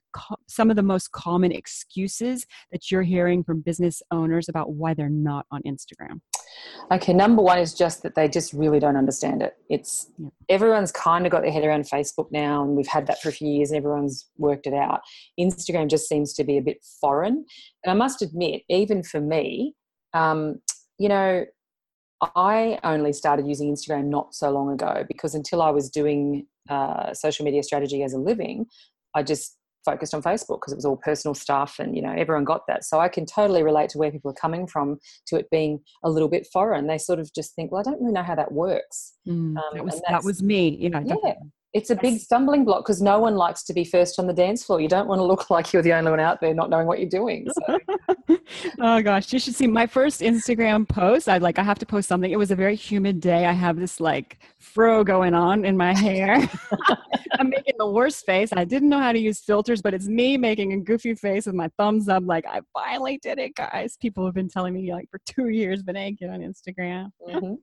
some 0.48 0.70
of 0.70 0.76
the 0.76 0.82
most 0.82 1.12
common 1.12 1.52
excuses 1.52 2.46
that 2.72 2.90
you're 2.90 3.02
hearing 3.02 3.44
from 3.44 3.60
business 3.60 4.02
owners 4.10 4.48
about 4.48 4.72
why 4.72 4.94
they're 4.94 5.08
not 5.08 5.46
on 5.50 5.62
instagram? 5.62 6.20
Okay 6.90 7.12
number 7.12 7.42
one 7.42 7.58
is 7.58 7.74
just 7.74 8.02
that 8.02 8.14
they 8.14 8.28
just 8.28 8.52
really 8.52 8.80
don't 8.80 8.96
understand 8.96 9.42
it. 9.42 9.54
It's 9.68 10.10
yeah. 10.18 10.28
everyone's 10.48 10.92
kind 10.92 11.26
of 11.26 11.32
got 11.32 11.42
their 11.42 11.52
head 11.52 11.64
around 11.64 11.84
facebook 11.84 12.30
now 12.30 12.62
and 12.62 12.76
we've 12.76 12.86
had 12.86 13.06
that 13.08 13.20
for 13.20 13.28
a 13.28 13.32
few 13.32 13.48
years 13.48 13.70
and 13.70 13.78
everyone's 13.78 14.28
worked 14.38 14.66
it 14.66 14.74
out. 14.74 15.00
Instagram 15.38 15.88
just 15.88 16.08
seems 16.08 16.32
to 16.34 16.44
be 16.44 16.56
a 16.56 16.62
bit 16.62 16.84
foreign. 17.00 17.44
And 17.84 17.90
i 17.90 17.94
must 17.94 18.22
admit 18.22 18.62
even 18.68 19.02
for 19.02 19.20
me 19.20 19.74
um, 20.14 20.60
you 20.98 21.08
know 21.08 21.44
I 22.34 22.78
only 22.82 23.12
started 23.12 23.46
using 23.46 23.74
Instagram 23.74 24.06
not 24.06 24.34
so 24.34 24.50
long 24.50 24.72
ago 24.72 25.04
because 25.06 25.34
until 25.34 25.60
I 25.60 25.70
was 25.70 25.90
doing 25.90 26.46
uh, 26.68 27.12
social 27.12 27.44
media 27.44 27.62
strategy 27.62 28.02
as 28.02 28.14
a 28.14 28.18
living, 28.18 28.66
I 29.14 29.22
just 29.22 29.56
focused 29.84 30.14
on 30.14 30.22
Facebook 30.22 30.60
because 30.60 30.72
it 30.72 30.76
was 30.76 30.84
all 30.84 30.96
personal 30.96 31.34
stuff 31.34 31.76
and 31.78 31.94
you 31.94 32.02
know 32.02 32.12
everyone 32.12 32.44
got 32.44 32.66
that. 32.68 32.84
So 32.84 33.00
I 33.00 33.08
can 33.08 33.24
totally 33.26 33.62
relate 33.62 33.90
to 33.90 33.98
where 33.98 34.10
people 34.10 34.30
are 34.30 34.34
coming 34.34 34.66
from 34.66 34.98
to 35.28 35.36
it 35.36 35.48
being 35.50 35.80
a 36.02 36.10
little 36.10 36.28
bit 36.28 36.46
foreign. 36.52 36.86
They 36.86 36.98
sort 36.98 37.20
of 37.20 37.32
just 37.34 37.54
think, 37.54 37.70
well, 37.70 37.80
I 37.80 37.84
don't 37.84 38.00
really 38.00 38.12
know 38.12 38.22
how 38.22 38.34
that 38.34 38.52
works. 38.52 39.14
Mm, 39.28 39.56
um, 39.56 39.62
that 39.74 39.84
was 39.84 40.02
that 40.08 40.24
was 40.24 40.42
me. 40.42 40.76
You 40.76 40.90
know, 40.90 41.02
yeah 41.04 41.34
it's 41.76 41.90
a 41.90 41.96
big 41.96 42.18
stumbling 42.18 42.64
block 42.64 42.84
because 42.84 43.02
no 43.02 43.18
one 43.18 43.36
likes 43.36 43.62
to 43.64 43.74
be 43.74 43.84
first 43.84 44.18
on 44.18 44.26
the 44.26 44.32
dance 44.32 44.64
floor. 44.64 44.80
You 44.80 44.88
don't 44.88 45.06
want 45.06 45.18
to 45.18 45.24
look 45.24 45.50
like 45.50 45.72
you're 45.72 45.82
the 45.82 45.92
only 45.92 46.10
one 46.10 46.20
out 46.20 46.40
there 46.40 46.54
not 46.54 46.70
knowing 46.70 46.86
what 46.86 46.98
you're 46.98 47.08
doing. 47.08 47.46
So. 47.66 47.78
oh 48.80 49.02
gosh, 49.02 49.30
you 49.30 49.38
should 49.38 49.54
see 49.54 49.66
my 49.66 49.86
first 49.86 50.22
Instagram 50.22 50.88
post. 50.88 51.28
I 51.28 51.36
like 51.36 51.58
I 51.58 51.62
have 51.62 51.78
to 51.80 51.86
post 51.86 52.08
something. 52.08 52.30
It 52.30 52.38
was 52.38 52.50
a 52.50 52.56
very 52.56 52.76
humid 52.76 53.20
day. 53.20 53.44
I 53.44 53.52
have 53.52 53.78
this 53.78 54.00
like 54.00 54.38
fro 54.58 55.04
going 55.04 55.34
on 55.34 55.66
in 55.66 55.76
my 55.76 55.94
hair. 55.94 56.48
I'm 57.38 57.50
making 57.50 57.74
the 57.78 57.90
worst 57.90 58.24
face. 58.24 58.50
I 58.56 58.64
didn't 58.64 58.88
know 58.88 59.00
how 59.00 59.12
to 59.12 59.18
use 59.18 59.40
filters, 59.40 59.82
but 59.82 59.92
it's 59.92 60.08
me 60.08 60.38
making 60.38 60.72
a 60.72 60.78
goofy 60.78 61.14
face 61.14 61.44
with 61.44 61.54
my 61.54 61.68
thumbs 61.76 62.08
up. 62.08 62.22
Like 62.24 62.46
I 62.46 62.60
finally 62.72 63.18
did 63.22 63.38
it, 63.38 63.54
guys. 63.54 63.98
People 64.00 64.24
have 64.24 64.34
been 64.34 64.48
telling 64.48 64.72
me 64.72 64.90
like 64.92 65.10
for 65.10 65.20
two 65.26 65.48
years, 65.48 65.82
I 65.86 66.10
get 66.12 66.30
on 66.30 66.40
Instagram. 66.40 67.10
Mm-hmm. 67.28 67.54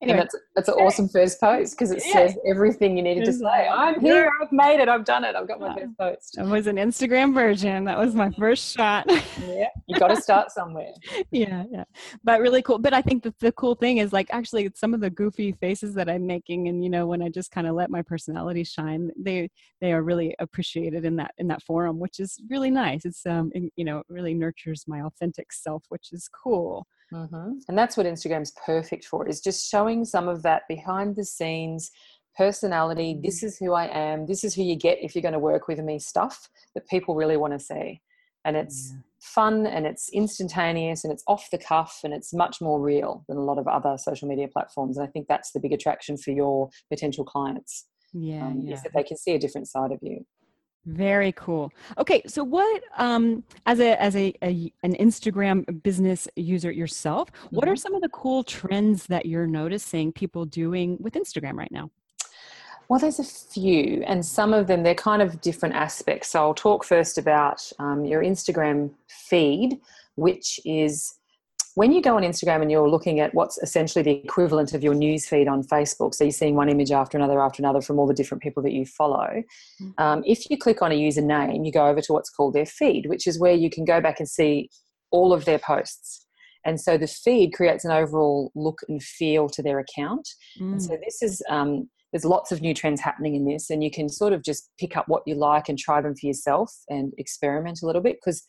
Anyway, 0.00 0.18
and 0.18 0.20
that's 0.20 0.36
that's 0.54 0.68
an 0.68 0.74
awesome 0.74 1.08
first 1.08 1.40
post 1.40 1.72
because 1.72 1.90
it 1.90 2.02
yeah. 2.06 2.12
says 2.12 2.38
everything 2.46 2.96
you 2.96 3.02
needed 3.02 3.24
to 3.24 3.32
say. 3.32 3.68
I'm 3.68 4.00
here. 4.00 4.30
I've 4.42 4.52
made 4.52 4.80
it. 4.80 4.88
I've 4.88 5.04
done 5.04 5.24
it. 5.24 5.34
I've 5.34 5.48
got 5.48 5.60
my 5.60 5.74
first 5.74 5.98
post. 5.98 6.38
It 6.38 6.46
was 6.46 6.66
an 6.66 6.76
Instagram 6.76 7.34
version. 7.34 7.84
That 7.84 7.98
was 7.98 8.14
my 8.14 8.30
first 8.32 8.74
shot. 8.74 9.06
yeah, 9.46 9.68
you 9.86 9.98
got 9.98 10.08
to 10.08 10.20
start 10.20 10.50
somewhere. 10.50 10.92
yeah, 11.30 11.64
yeah, 11.70 11.84
but 12.24 12.40
really 12.40 12.62
cool. 12.62 12.78
But 12.78 12.94
I 12.94 13.02
think 13.02 13.22
that 13.24 13.38
the 13.38 13.52
cool 13.52 13.74
thing 13.74 13.98
is 13.98 14.12
like 14.12 14.28
actually 14.30 14.70
some 14.74 14.94
of 14.94 15.00
the 15.00 15.10
goofy 15.10 15.52
faces 15.52 15.94
that 15.94 16.08
I'm 16.08 16.26
making, 16.26 16.68
and 16.68 16.82
you 16.82 16.90
know 16.90 17.06
when 17.06 17.22
I 17.22 17.28
just 17.28 17.50
kind 17.50 17.66
of 17.66 17.74
let 17.74 17.90
my 17.90 18.02
personality 18.02 18.64
shine, 18.64 19.10
they 19.16 19.48
they 19.80 19.92
are 19.92 20.02
really 20.02 20.34
appreciated 20.38 21.04
in 21.04 21.16
that 21.16 21.32
in 21.38 21.48
that 21.48 21.62
forum, 21.62 21.98
which 21.98 22.20
is 22.20 22.40
really 22.50 22.70
nice. 22.70 23.04
It's 23.04 23.24
um 23.26 23.50
you 23.54 23.84
know 23.84 23.98
it 23.98 24.06
really 24.08 24.34
nurtures 24.34 24.84
my 24.86 25.02
authentic 25.02 25.52
self, 25.52 25.84
which 25.88 26.12
is 26.12 26.28
cool. 26.28 26.86
Mm-hmm. 27.12 27.52
And 27.68 27.78
that's 27.78 27.96
what 27.96 28.06
Instagram's 28.06 28.52
perfect 28.64 29.04
for 29.04 29.28
is 29.28 29.40
just 29.40 29.70
showing 29.70 30.04
some 30.04 30.28
of 30.28 30.42
that 30.42 30.62
behind 30.68 31.16
the 31.16 31.24
scenes 31.24 31.90
personality. 32.36 33.18
This 33.22 33.38
mm-hmm. 33.38 33.46
is 33.46 33.58
who 33.58 33.72
I 33.72 33.86
am. 33.86 34.26
This 34.26 34.44
is 34.44 34.54
who 34.54 34.62
you 34.62 34.76
get 34.76 34.98
if 35.02 35.14
you're 35.14 35.22
going 35.22 35.32
to 35.32 35.38
work 35.38 35.68
with 35.68 35.78
me 35.80 35.98
stuff 35.98 36.48
that 36.74 36.88
people 36.88 37.14
really 37.14 37.36
want 37.36 37.52
to 37.52 37.58
see. 37.58 38.02
And 38.44 38.56
it's 38.56 38.92
yeah. 38.92 39.00
fun 39.20 39.66
and 39.66 39.86
it's 39.86 40.08
instantaneous 40.10 41.02
and 41.02 41.12
it's 41.12 41.24
off 41.26 41.48
the 41.50 41.58
cuff 41.58 42.00
and 42.04 42.14
it's 42.14 42.32
much 42.32 42.60
more 42.60 42.80
real 42.80 43.24
than 43.28 43.38
a 43.38 43.42
lot 43.42 43.58
of 43.58 43.66
other 43.66 43.96
social 43.98 44.28
media 44.28 44.46
platforms. 44.46 44.96
And 44.96 45.06
I 45.06 45.10
think 45.10 45.26
that's 45.26 45.50
the 45.52 45.60
big 45.60 45.72
attraction 45.72 46.16
for 46.16 46.30
your 46.30 46.70
potential 46.88 47.24
clients. 47.24 47.86
Yeah, 48.12 48.46
um, 48.46 48.62
yeah. 48.62 48.74
Is 48.74 48.82
that 48.82 48.92
they 48.94 49.02
can 49.02 49.16
see 49.16 49.34
a 49.34 49.38
different 49.38 49.68
side 49.68 49.90
of 49.90 49.98
you. 50.00 50.24
Very 50.86 51.32
cool. 51.32 51.72
Okay, 51.98 52.22
so 52.28 52.44
what 52.44 52.82
um 52.96 53.42
as 53.66 53.80
a 53.80 54.00
as 54.00 54.14
a, 54.14 54.32
a 54.42 54.72
an 54.84 54.94
Instagram 54.94 55.82
business 55.82 56.28
user 56.36 56.70
yourself, 56.70 57.32
mm-hmm. 57.32 57.56
what 57.56 57.68
are 57.68 57.72
mm-hmm. 57.72 57.78
some 57.78 57.94
of 57.94 58.02
the 58.02 58.08
cool 58.10 58.44
trends 58.44 59.06
that 59.08 59.26
you're 59.26 59.48
noticing 59.48 60.12
people 60.12 60.44
doing 60.44 60.96
with 61.00 61.14
Instagram 61.14 61.54
right 61.54 61.72
now? 61.72 61.90
Well, 62.88 63.00
there's 63.00 63.18
a 63.18 63.24
few, 63.24 64.04
and 64.06 64.24
some 64.24 64.54
of 64.54 64.68
them 64.68 64.84
they're 64.84 64.94
kind 64.94 65.20
of 65.20 65.40
different 65.40 65.74
aspects. 65.74 66.30
So 66.30 66.40
I'll 66.40 66.54
talk 66.54 66.84
first 66.84 67.18
about 67.18 67.68
um, 67.80 68.04
your 68.04 68.22
Instagram 68.22 68.92
feed, 69.08 69.80
which 70.14 70.60
is 70.64 71.18
when 71.76 71.92
you 71.92 72.00
go 72.00 72.16
on 72.16 72.22
Instagram 72.22 72.62
and 72.62 72.70
you're 72.70 72.88
looking 72.88 73.20
at 73.20 73.34
what's 73.34 73.58
essentially 73.58 74.02
the 74.02 74.24
equivalent 74.24 74.72
of 74.72 74.82
your 74.82 74.94
news 74.94 75.28
feed 75.28 75.46
on 75.46 75.62
Facebook, 75.62 76.14
so 76.14 76.24
you're 76.24 76.30
seeing 76.30 76.54
one 76.56 76.70
image 76.70 76.90
after 76.90 77.18
another 77.18 77.38
after 77.38 77.60
another 77.60 77.82
from 77.82 77.98
all 77.98 78.06
the 78.06 78.14
different 78.14 78.42
people 78.42 78.62
that 78.62 78.72
you 78.72 78.86
follow, 78.86 79.42
mm-hmm. 79.82 80.02
um, 80.02 80.22
if 80.26 80.48
you 80.48 80.56
click 80.56 80.80
on 80.80 80.90
a 80.90 80.94
username, 80.98 81.66
you 81.66 81.70
go 81.70 81.86
over 81.86 82.00
to 82.00 82.14
what's 82.14 82.30
called 82.30 82.54
their 82.54 82.64
feed, 82.64 83.04
which 83.10 83.26
is 83.26 83.38
where 83.38 83.52
you 83.52 83.68
can 83.68 83.84
go 83.84 84.00
back 84.00 84.18
and 84.18 84.28
see 84.28 84.70
all 85.10 85.34
of 85.34 85.44
their 85.44 85.58
posts. 85.58 86.24
And 86.64 86.80
so 86.80 86.96
the 86.96 87.06
feed 87.06 87.52
creates 87.52 87.84
an 87.84 87.90
overall 87.90 88.52
look 88.54 88.78
and 88.88 89.02
feel 89.02 89.50
to 89.50 89.62
their 89.62 89.78
account. 89.78 90.26
Mm. 90.58 90.72
And 90.72 90.82
so 90.82 90.94
mm. 90.94 91.00
this 91.04 91.20
is 91.20 91.42
um, 91.50 91.90
there's 92.10 92.24
lots 92.24 92.52
of 92.52 92.62
new 92.62 92.72
trends 92.72 93.02
happening 93.02 93.34
in 93.34 93.44
this, 93.44 93.68
and 93.68 93.84
you 93.84 93.90
can 93.90 94.08
sort 94.08 94.32
of 94.32 94.42
just 94.42 94.70
pick 94.80 94.96
up 94.96 95.08
what 95.08 95.24
you 95.26 95.34
like 95.34 95.68
and 95.68 95.78
try 95.78 96.00
them 96.00 96.14
for 96.14 96.26
yourself 96.26 96.72
and 96.88 97.12
experiment 97.18 97.80
a 97.82 97.86
little 97.86 98.00
bit 98.00 98.16
because 98.16 98.42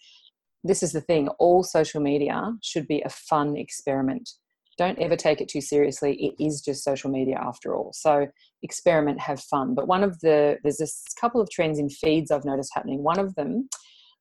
this 0.63 0.83
is 0.83 0.91
the 0.91 1.01
thing 1.01 1.27
all 1.39 1.63
social 1.63 2.01
media 2.01 2.53
should 2.61 2.87
be 2.87 3.01
a 3.01 3.09
fun 3.09 3.55
experiment. 3.55 4.29
Don't 4.77 4.99
ever 4.99 5.15
take 5.15 5.41
it 5.41 5.49
too 5.49 5.61
seriously. 5.61 6.15
It 6.15 6.43
is 6.43 6.61
just 6.61 6.83
social 6.83 7.09
media 7.09 7.39
after 7.41 7.75
all. 7.75 7.91
So 7.93 8.27
experiment 8.61 9.19
have 9.19 9.41
fun. 9.41 9.73
But 9.73 9.87
one 9.87 10.03
of 10.03 10.19
the 10.19 10.57
there's 10.63 10.77
this 10.77 11.03
couple 11.19 11.41
of 11.41 11.49
trends 11.49 11.79
in 11.79 11.89
feeds 11.89 12.29
i've 12.29 12.45
noticed 12.45 12.71
happening. 12.75 13.01
One 13.03 13.19
of 13.19 13.33
them 13.35 13.69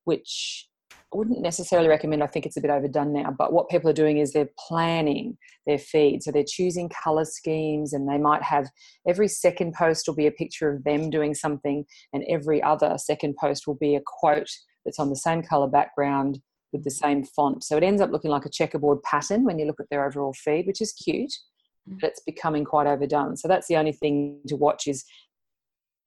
which 0.04 0.68
I 0.92 1.18
wouldn't 1.18 1.40
necessarily 1.40 1.88
recommend, 1.88 2.22
I 2.22 2.26
think 2.26 2.46
it's 2.46 2.56
a 2.56 2.60
bit 2.60 2.70
overdone 2.70 3.12
now, 3.12 3.34
but 3.36 3.52
what 3.52 3.68
people 3.68 3.88
are 3.88 3.94
doing 3.94 4.18
is 4.18 4.32
they're 4.32 4.50
planning 4.58 5.36
their 5.66 5.78
feed. 5.78 6.22
So 6.22 6.32
they're 6.32 6.44
choosing 6.46 6.88
color 6.88 7.24
schemes 7.24 7.92
and 7.92 8.08
they 8.08 8.18
might 8.18 8.42
have 8.42 8.68
every 9.06 9.28
second 9.28 9.74
post 9.74 10.06
will 10.06 10.14
be 10.14 10.26
a 10.26 10.32
picture 10.32 10.68
of 10.68 10.84
them 10.84 11.10
doing 11.10 11.34
something, 11.34 11.84
and 12.12 12.24
every 12.28 12.62
other 12.62 12.96
second 12.98 13.36
post 13.40 13.66
will 13.66 13.76
be 13.76 13.94
a 13.94 14.02
quote 14.04 14.50
that's 14.86 14.98
on 14.98 15.10
the 15.10 15.16
same 15.16 15.42
color 15.42 15.68
background 15.68 16.40
with 16.72 16.84
the 16.84 16.90
same 16.90 17.24
font. 17.24 17.64
So 17.64 17.76
it 17.76 17.82
ends 17.82 18.00
up 18.00 18.10
looking 18.10 18.30
like 18.30 18.46
a 18.46 18.50
checkerboard 18.50 19.02
pattern 19.02 19.44
when 19.44 19.58
you 19.58 19.66
look 19.66 19.80
at 19.80 19.90
their 19.90 20.06
overall 20.06 20.32
feed, 20.32 20.66
which 20.66 20.80
is 20.80 20.92
cute, 20.92 21.32
mm. 21.88 22.00
but 22.00 22.10
it's 22.10 22.22
becoming 22.22 22.64
quite 22.64 22.86
overdone. 22.86 23.36
So 23.36 23.48
that's 23.48 23.66
the 23.66 23.76
only 23.76 23.92
thing 23.92 24.40
to 24.48 24.56
watch 24.56 24.86
is 24.86 25.04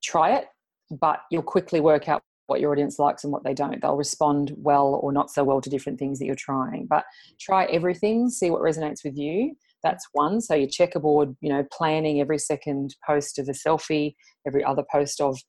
try 0.04 0.36
it, 0.36 0.46
but 0.90 1.22
you'll 1.30 1.44
quickly 1.44 1.80
work 1.80 2.10
out 2.10 2.22
what 2.48 2.60
your 2.60 2.72
audience 2.72 2.98
likes 2.98 3.24
and 3.24 3.32
what 3.32 3.44
they 3.44 3.54
don't. 3.54 3.80
They'll 3.82 3.96
respond 3.96 4.54
well 4.58 5.00
or 5.04 5.12
not 5.12 5.30
so 5.30 5.44
well 5.44 5.62
to 5.62 5.70
different 5.70 6.00
things 6.00 6.18
that 6.20 6.26
you're 6.26 6.36
trying. 6.36 6.88
But 6.90 7.06
try 7.40 7.66
everything, 7.66 8.30
see 8.30 8.50
what 8.50 8.62
resonates 8.62 9.04
with 9.04 9.16
you. 9.16 9.56
That's 9.84 10.08
one. 10.14 10.42
So 10.42 10.56
your 10.56 10.68
checkerboard, 10.68 11.36
you 11.42 11.50
know, 11.50 11.64
planning 11.72 12.20
every 12.20 12.40
second 12.40 12.96
post 13.06 13.40
of 13.40 13.48
a 13.48 13.54
selfie, 13.54 14.16
every 14.48 14.64
other 14.64 14.84
post 14.92 15.22
of 15.22 15.40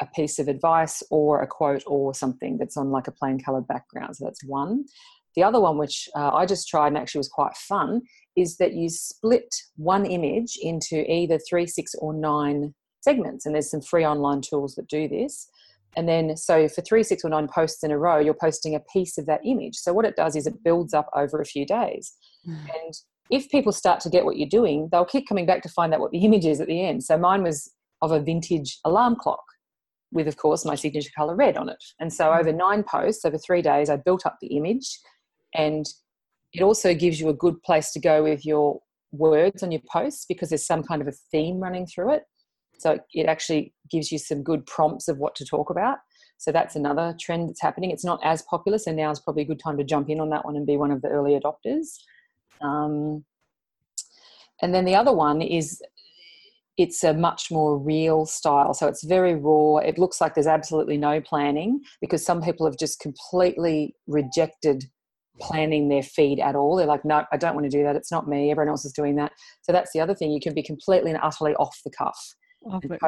a 0.00 0.06
piece 0.06 0.38
of 0.38 0.48
advice 0.48 1.02
or 1.10 1.42
a 1.42 1.46
quote 1.46 1.82
or 1.86 2.14
something 2.14 2.58
that's 2.58 2.76
on 2.76 2.90
like 2.90 3.08
a 3.08 3.12
plain 3.12 3.40
colored 3.40 3.66
background. 3.66 4.16
So 4.16 4.24
that's 4.24 4.44
one. 4.44 4.84
The 5.36 5.42
other 5.42 5.60
one, 5.60 5.76
which 5.78 6.08
uh, 6.16 6.34
I 6.34 6.46
just 6.46 6.68
tried 6.68 6.88
and 6.88 6.98
actually 6.98 7.20
was 7.20 7.28
quite 7.28 7.56
fun, 7.56 8.02
is 8.36 8.56
that 8.56 8.72
you 8.72 8.88
split 8.88 9.54
one 9.76 10.06
image 10.06 10.58
into 10.60 11.10
either 11.10 11.38
three, 11.38 11.66
six, 11.66 11.94
or 11.94 12.14
nine 12.14 12.74
segments. 13.02 13.44
And 13.44 13.54
there's 13.54 13.70
some 13.70 13.82
free 13.82 14.04
online 14.04 14.40
tools 14.40 14.74
that 14.74 14.88
do 14.88 15.08
this. 15.08 15.48
And 15.96 16.08
then, 16.08 16.36
so 16.36 16.68
for 16.68 16.82
three, 16.82 17.02
six, 17.02 17.24
or 17.24 17.30
nine 17.30 17.48
posts 17.48 17.82
in 17.82 17.90
a 17.90 17.98
row, 17.98 18.18
you're 18.18 18.34
posting 18.34 18.74
a 18.74 18.80
piece 18.80 19.16
of 19.18 19.26
that 19.26 19.40
image. 19.44 19.76
So, 19.76 19.92
what 19.94 20.04
it 20.04 20.16
does 20.16 20.36
is 20.36 20.46
it 20.46 20.62
builds 20.62 20.92
up 20.92 21.08
over 21.14 21.40
a 21.40 21.46
few 21.46 21.64
days. 21.64 22.14
Mm. 22.46 22.58
And 22.74 22.94
if 23.30 23.48
people 23.48 23.72
start 23.72 24.00
to 24.00 24.10
get 24.10 24.26
what 24.26 24.36
you're 24.36 24.48
doing, 24.48 24.88
they'll 24.92 25.06
keep 25.06 25.26
coming 25.26 25.46
back 25.46 25.62
to 25.62 25.70
find 25.70 25.94
out 25.94 26.00
what 26.00 26.10
the 26.10 26.18
image 26.24 26.44
is 26.44 26.60
at 26.60 26.66
the 26.66 26.84
end. 26.84 27.02
So, 27.02 27.16
mine 27.16 27.42
was 27.42 27.72
of 28.02 28.12
a 28.12 28.20
vintage 28.20 28.78
alarm 28.84 29.16
clock 29.16 29.42
with, 30.16 30.26
of 30.26 30.36
course, 30.36 30.64
my 30.64 30.74
signature 30.74 31.10
color 31.16 31.36
red 31.36 31.56
on 31.56 31.68
it. 31.68 31.82
And 32.00 32.12
so, 32.12 32.26
mm. 32.26 32.40
over 32.40 32.52
nine 32.52 32.82
posts, 32.82 33.24
over 33.24 33.38
three 33.38 33.62
days, 33.62 33.88
I 33.88 33.96
built 33.96 34.26
up 34.26 34.38
the 34.40 34.56
image. 34.56 34.98
And 35.54 35.86
it 36.52 36.62
also 36.62 36.94
gives 36.94 37.20
you 37.20 37.28
a 37.28 37.34
good 37.34 37.62
place 37.62 37.92
to 37.92 38.00
go 38.00 38.22
with 38.22 38.44
your 38.44 38.80
words 39.12 39.62
on 39.62 39.70
your 39.70 39.82
posts 39.90 40.24
because 40.28 40.48
there's 40.48 40.66
some 40.66 40.82
kind 40.82 41.02
of 41.02 41.08
a 41.08 41.12
theme 41.30 41.60
running 41.60 41.86
through 41.86 42.14
it. 42.14 42.24
So 42.78 42.98
it 43.14 43.26
actually 43.26 43.72
gives 43.90 44.12
you 44.12 44.18
some 44.18 44.42
good 44.42 44.66
prompts 44.66 45.08
of 45.08 45.18
what 45.18 45.34
to 45.36 45.44
talk 45.44 45.70
about. 45.70 45.98
So 46.38 46.52
that's 46.52 46.76
another 46.76 47.16
trend 47.18 47.48
that's 47.48 47.62
happening. 47.62 47.90
It's 47.90 48.04
not 48.04 48.20
as 48.22 48.42
popular, 48.42 48.78
so 48.78 48.92
now 48.92 49.10
is 49.10 49.20
probably 49.20 49.42
a 49.42 49.46
good 49.46 49.60
time 49.60 49.78
to 49.78 49.84
jump 49.84 50.10
in 50.10 50.20
on 50.20 50.28
that 50.30 50.44
one 50.44 50.56
and 50.56 50.66
be 50.66 50.76
one 50.76 50.90
of 50.90 51.00
the 51.00 51.08
early 51.08 51.38
adopters. 51.38 51.98
Um, 52.60 53.24
and 54.60 54.74
then 54.74 54.84
the 54.84 54.94
other 54.94 55.12
one 55.12 55.40
is 55.40 55.80
it's 56.76 57.02
a 57.04 57.14
much 57.14 57.50
more 57.50 57.78
real 57.78 58.26
style. 58.26 58.74
So 58.74 58.86
it's 58.86 59.04
very 59.04 59.34
raw. 59.34 59.78
It 59.78 59.98
looks 59.98 60.20
like 60.20 60.34
there's 60.34 60.46
absolutely 60.46 60.96
no 60.96 61.20
planning 61.20 61.80
because 62.00 62.24
some 62.24 62.42
people 62.42 62.66
have 62.66 62.78
just 62.78 63.00
completely 63.00 63.94
rejected 64.06 64.84
planning 65.40 65.88
their 65.88 66.02
feed 66.02 66.40
at 66.40 66.54
all. 66.54 66.76
They're 66.76 66.86
like, 66.86 67.04
no, 67.04 67.24
I 67.30 67.36
don't 67.36 67.54
want 67.54 67.64
to 67.64 67.70
do 67.70 67.82
that. 67.84 67.96
It's 67.96 68.10
not 68.10 68.28
me. 68.28 68.50
Everyone 68.50 68.70
else 68.70 68.84
is 68.84 68.92
doing 68.92 69.16
that. 69.16 69.32
So 69.62 69.72
that's 69.72 69.92
the 69.92 70.00
other 70.00 70.14
thing. 70.14 70.30
You 70.30 70.40
can 70.40 70.54
be 70.54 70.62
completely 70.62 71.10
and 71.10 71.20
utterly 71.22 71.54
off 71.56 71.78
the 71.84 71.90
cuff 71.90 72.34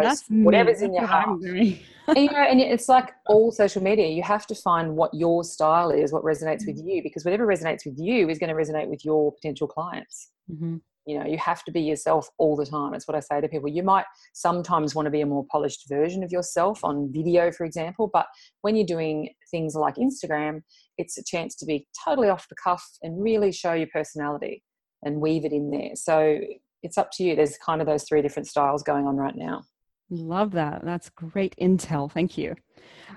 that's 0.03 0.25
whatever's 0.29 0.83
in 0.83 0.95
your 0.95 1.07
heart. 1.07 1.29
and, 1.29 1.79
you 2.17 2.31
know, 2.31 2.39
and 2.39 2.61
it's 2.61 2.89
like 2.89 3.13
all 3.27 3.51
social 3.51 3.83
media. 3.83 4.07
You 4.09 4.23
have 4.23 4.47
to 4.47 4.55
find 4.55 4.97
what 4.97 5.13
your 5.13 5.45
style 5.45 5.91
is, 5.91 6.13
what 6.13 6.23
resonates 6.23 6.67
with 6.67 6.83
mm. 6.83 6.95
you, 6.95 7.03
because 7.03 7.25
whatever 7.25 7.47
resonates 7.47 7.85
with 7.85 7.99
you 7.99 8.29
is 8.29 8.39
going 8.39 8.55
to 8.55 8.61
resonate 8.61 8.89
with 8.89 9.05
your 9.05 9.33
potential 9.33 9.67
clients. 9.67 10.31
Mm-hmm. 10.51 10.77
You 11.09 11.19
know, 11.19 11.25
you 11.25 11.39
have 11.39 11.65
to 11.65 11.73
be 11.73 11.81
yourself 11.81 12.29
all 12.37 12.55
the 12.55 12.67
time. 12.67 12.93
It's 12.93 13.09
what 13.09 13.17
I 13.17 13.21
say 13.21 13.41
to 13.41 13.49
people. 13.49 13.71
You 13.71 13.83
might 13.83 14.05
sometimes 14.35 14.95
want 14.95 15.07
to 15.07 15.11
be 15.11 15.23
a 15.23 15.27
more 15.27 15.47
polished 15.51 15.89
version 15.89 16.23
of 16.23 16.31
yourself 16.31 16.85
on 16.85 17.11
video, 17.11 17.51
for 17.51 17.65
example, 17.65 18.11
but 18.13 18.27
when 18.61 18.77
you're 18.77 18.85
doing 18.85 19.31
things 19.51 19.75
like 19.75 19.95
Instagram, 19.95 20.61
it's 20.99 21.17
a 21.17 21.25
chance 21.25 21.57
to 21.57 21.65
be 21.65 21.89
totally 22.05 22.29
off 22.29 22.47
the 22.51 22.57
cuff 22.63 22.85
and 23.03 23.23
really 23.23 23.53
show 23.53 23.73
your 23.73 23.87
personality 23.91 24.63
and 25.03 25.19
weave 25.19 25.47
it 25.47 25.53
in 25.53 25.71
there. 25.71 25.93
So 25.95 26.41
it's 26.83 26.99
up 26.99 27.11
to 27.13 27.25
you. 27.25 27.35
There's 27.35 27.57
kind 27.57 27.81
of 27.81 27.87
those 27.87 28.05
three 28.05 28.21
different 28.21 28.47
styles 28.47 28.83
going 28.83 29.07
on 29.07 29.17
right 29.17 29.35
now. 29.35 29.63
Love 30.11 30.51
that. 30.51 30.85
That's 30.85 31.09
great 31.09 31.57
intel. 31.59 32.13
Thank 32.13 32.37
you. 32.37 32.55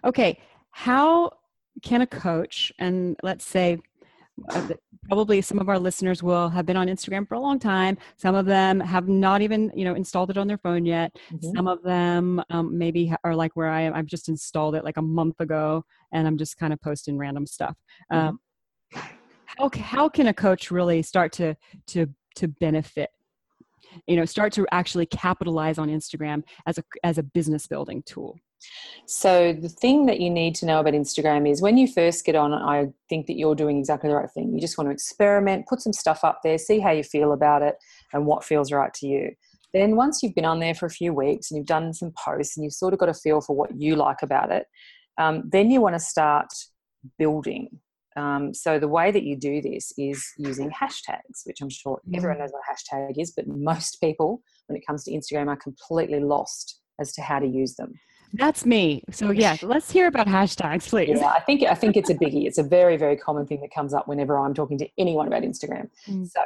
Okay, 0.06 0.40
how 0.72 1.32
can 1.84 2.00
a 2.00 2.08
coach, 2.08 2.72
and 2.80 3.18
let's 3.22 3.46
say 3.46 3.80
probably 5.08 5.42
some 5.42 5.60
of 5.60 5.70
our 5.70 5.80
listeners 5.80 6.24
will 6.24 6.50
have 6.50 6.66
been 6.66 6.78
on 6.78 6.88
Instagram 6.88 7.28
for 7.28 7.36
a 7.36 7.40
long 7.40 7.60
time. 7.60 7.98
Some 8.18 8.36
of 8.36 8.46
them 8.46 8.80
have 8.80 9.08
not 9.08 9.42
even, 9.42 9.72
you 9.76 9.86
know, 9.86 9.96
installed 9.96 10.30
it 10.30 10.38
on 10.38 10.48
their 10.48 10.58
phone 10.58 10.86
yet. 10.86 11.16
Mm-hmm. 11.32 11.56
Some 11.56 11.68
of 11.68 11.84
them 11.84 12.42
um, 12.50 12.78
maybe 12.78 13.14
are 13.24 13.36
like 13.36 13.52
where 13.56 13.70
I 13.70 13.82
am. 13.82 13.94
I've 13.94 14.06
just 14.06 14.30
installed 14.30 14.76
it 14.76 14.84
like 14.84 14.98
a 14.98 15.02
month 15.02 15.40
ago, 15.40 15.84
and 16.14 16.28
I'm 16.28 16.38
just 16.38 16.58
kind 16.58 16.74
of 16.74 16.82
posting 16.82 17.18
random 17.18 17.46
stuff. 17.46 17.76
Mm-hmm. 18.12 18.28
Um, 18.28 18.40
how, 19.58 19.70
how 19.74 20.10
can 20.10 20.28
a 20.28 20.34
coach 20.34 20.72
really 20.72 21.02
start 21.02 21.32
to 21.34 21.56
to 21.88 22.08
to 22.36 22.48
benefit 22.48 23.10
you 24.08 24.16
know 24.16 24.26
start 24.26 24.54
to 24.54 24.66
actually 24.72 25.06
capitalize 25.06 25.78
on 25.78 25.90
instagram 25.90 26.44
as 26.66 26.78
a 26.78 26.84
as 27.04 27.18
a 27.18 27.24
business 27.24 27.68
building 27.68 28.02
tool 28.06 28.40
so 29.06 29.54
the 29.54 29.70
thing 29.70 30.06
that 30.06 30.20
you 30.20 30.30
need 30.30 30.56
to 30.56 30.66
know 30.66 30.80
about 30.80 30.94
instagram 30.94 31.50
is 31.50 31.62
when 31.62 31.78
you 31.78 31.88
first 31.88 32.26
get 32.26 32.36
on 32.36 32.54
i 32.54 32.88
think 33.10 33.28
that 33.28 33.38
you're 33.38 33.56
doing 33.56 33.78
exactly 33.78 34.10
the 34.10 34.16
right 34.16 34.32
thing 34.32 34.54
you 34.54 34.60
just 34.60 34.78
want 34.78 34.88
to 34.88 34.94
experiment 34.94 35.68
put 35.68 35.82
some 35.82 35.94
stuff 35.94 36.24
up 36.24 36.40
there 36.44 36.58
see 36.58 36.80
how 36.80 36.92
you 36.92 37.04
feel 37.04 37.34
about 37.34 37.62
it 37.62 37.76
and 38.14 38.26
what 38.26 38.44
feels 38.44 38.72
right 38.72 38.94
to 38.94 39.08
you 39.08 39.32
then 39.74 39.96
once 39.96 40.22
you've 40.22 40.36
been 40.36 40.46
on 40.46 40.60
there 40.60 40.76
for 40.76 40.86
a 40.86 40.92
few 40.92 41.14
weeks 41.14 41.50
and 41.50 41.58
you've 41.58 41.68
done 41.68 41.94
some 41.94 42.12
posts 42.18 42.58
and 42.58 42.64
you've 42.64 42.74
sort 42.74 42.94
of 42.94 43.00
got 43.00 43.10
a 43.10 43.14
feel 43.14 43.42
for 43.42 43.56
what 43.56 43.76
you 43.76 43.96
like 43.96 44.22
about 44.22 44.52
it 44.52 44.66
um, 45.18 45.44
then 45.52 45.70
you 45.70 45.82
want 45.82 45.96
to 45.96 46.00
start 46.00 46.48
building 47.18 47.70
um, 48.18 48.54
so 48.54 48.78
the 48.78 48.88
way 48.88 49.12
that 49.12 49.24
you 49.24 49.38
do 49.38 49.62
this 49.62 49.94
is 49.98 50.26
using 50.38 50.70
hashtags, 50.70 51.46
which 51.46 51.62
I'm 51.62 51.70
sure 51.70 52.02
everyone 52.14 52.38
mm. 52.38 52.42
knows 52.42 52.52
what 52.52 52.64
a 52.70 52.96
hashtag 52.96 53.14
is, 53.18 53.32
but 53.32 53.48
most 53.48 54.02
people, 54.02 54.42
when 54.68 54.78
it 54.78 54.86
comes 54.86 55.04
to 55.06 55.12
Instagram, 55.12 55.48
are 55.48 55.56
completely 55.56 56.20
lost 56.20 56.80
as 57.00 57.14
to 57.14 57.22
how 57.22 57.40
to 57.40 57.48
use 57.48 57.76
them. 57.76 57.94
That's 58.34 58.66
me. 58.66 59.04
So 59.12 59.32
yeah, 59.32 59.58
let's 59.62 59.92
hear 59.92 60.08
about 60.08 60.28
hashtags, 60.28 60.88
please. 60.90 61.20
Yeah, 61.20 61.28
I 61.28 61.40
think 61.42 61.64
I 61.64 61.76
think 61.76 61.98
it's 61.98 62.10
a 62.10 62.16
biggie. 62.16 62.46
It's 62.46 62.58
a 62.58 62.64
very 62.64 62.98
very 62.98 63.18
common 63.18 63.46
thing 63.46 63.62
that 63.62 63.74
comes 63.74 63.94
up 63.94 64.08
whenever 64.08 64.38
I'm 64.38 64.54
talking 64.54 64.78
to 64.80 64.88
anyone 64.98 65.28
about 65.28 65.44
Instagram. 65.44 65.90
Mm. 66.08 66.30
So, 66.30 66.42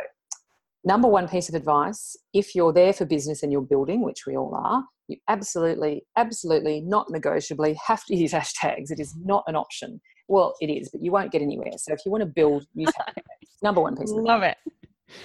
number 0.84 1.08
one 1.08 1.28
piece 1.28 1.50
of 1.50 1.56
advice: 1.56 2.16
if 2.34 2.56
you're 2.56 2.74
there 2.74 2.94
for 2.94 3.06
business 3.06 3.44
and 3.44 3.52
you're 3.52 3.62
building, 3.62 4.02
which 4.02 4.26
we 4.26 4.36
all 4.36 4.56
are, 4.56 4.84
you 5.08 5.18
absolutely, 5.28 6.06
absolutely, 6.18 6.82
not 6.82 7.10
negotiably 7.10 7.78
have 7.86 8.04
to 8.06 8.16
use 8.16 8.32
hashtags. 8.34 8.92
It 8.92 9.00
is 9.00 9.16
not 9.24 9.44
an 9.48 9.56
option. 9.56 10.02
Well, 10.28 10.56
it 10.60 10.68
is, 10.68 10.90
but 10.90 11.04
you 11.04 11.12
won't 11.12 11.32
get 11.32 11.44
anywhere. 11.44 11.74
So 11.78 11.94
if 11.94 12.00
you 12.06 12.12
want 12.12 12.24
to 12.24 12.28
build, 12.28 12.66
use 12.74 12.90
hashtags. 13.00 13.62
number 13.62 13.82
one 13.82 13.96
piece. 13.96 14.12
Love 14.12 14.44
it. 14.44 14.58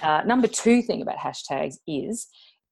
Uh, 0.01 0.21
number 0.25 0.47
two 0.47 0.81
thing 0.83 1.01
about 1.01 1.17
hashtags 1.17 1.75
is 1.87 2.27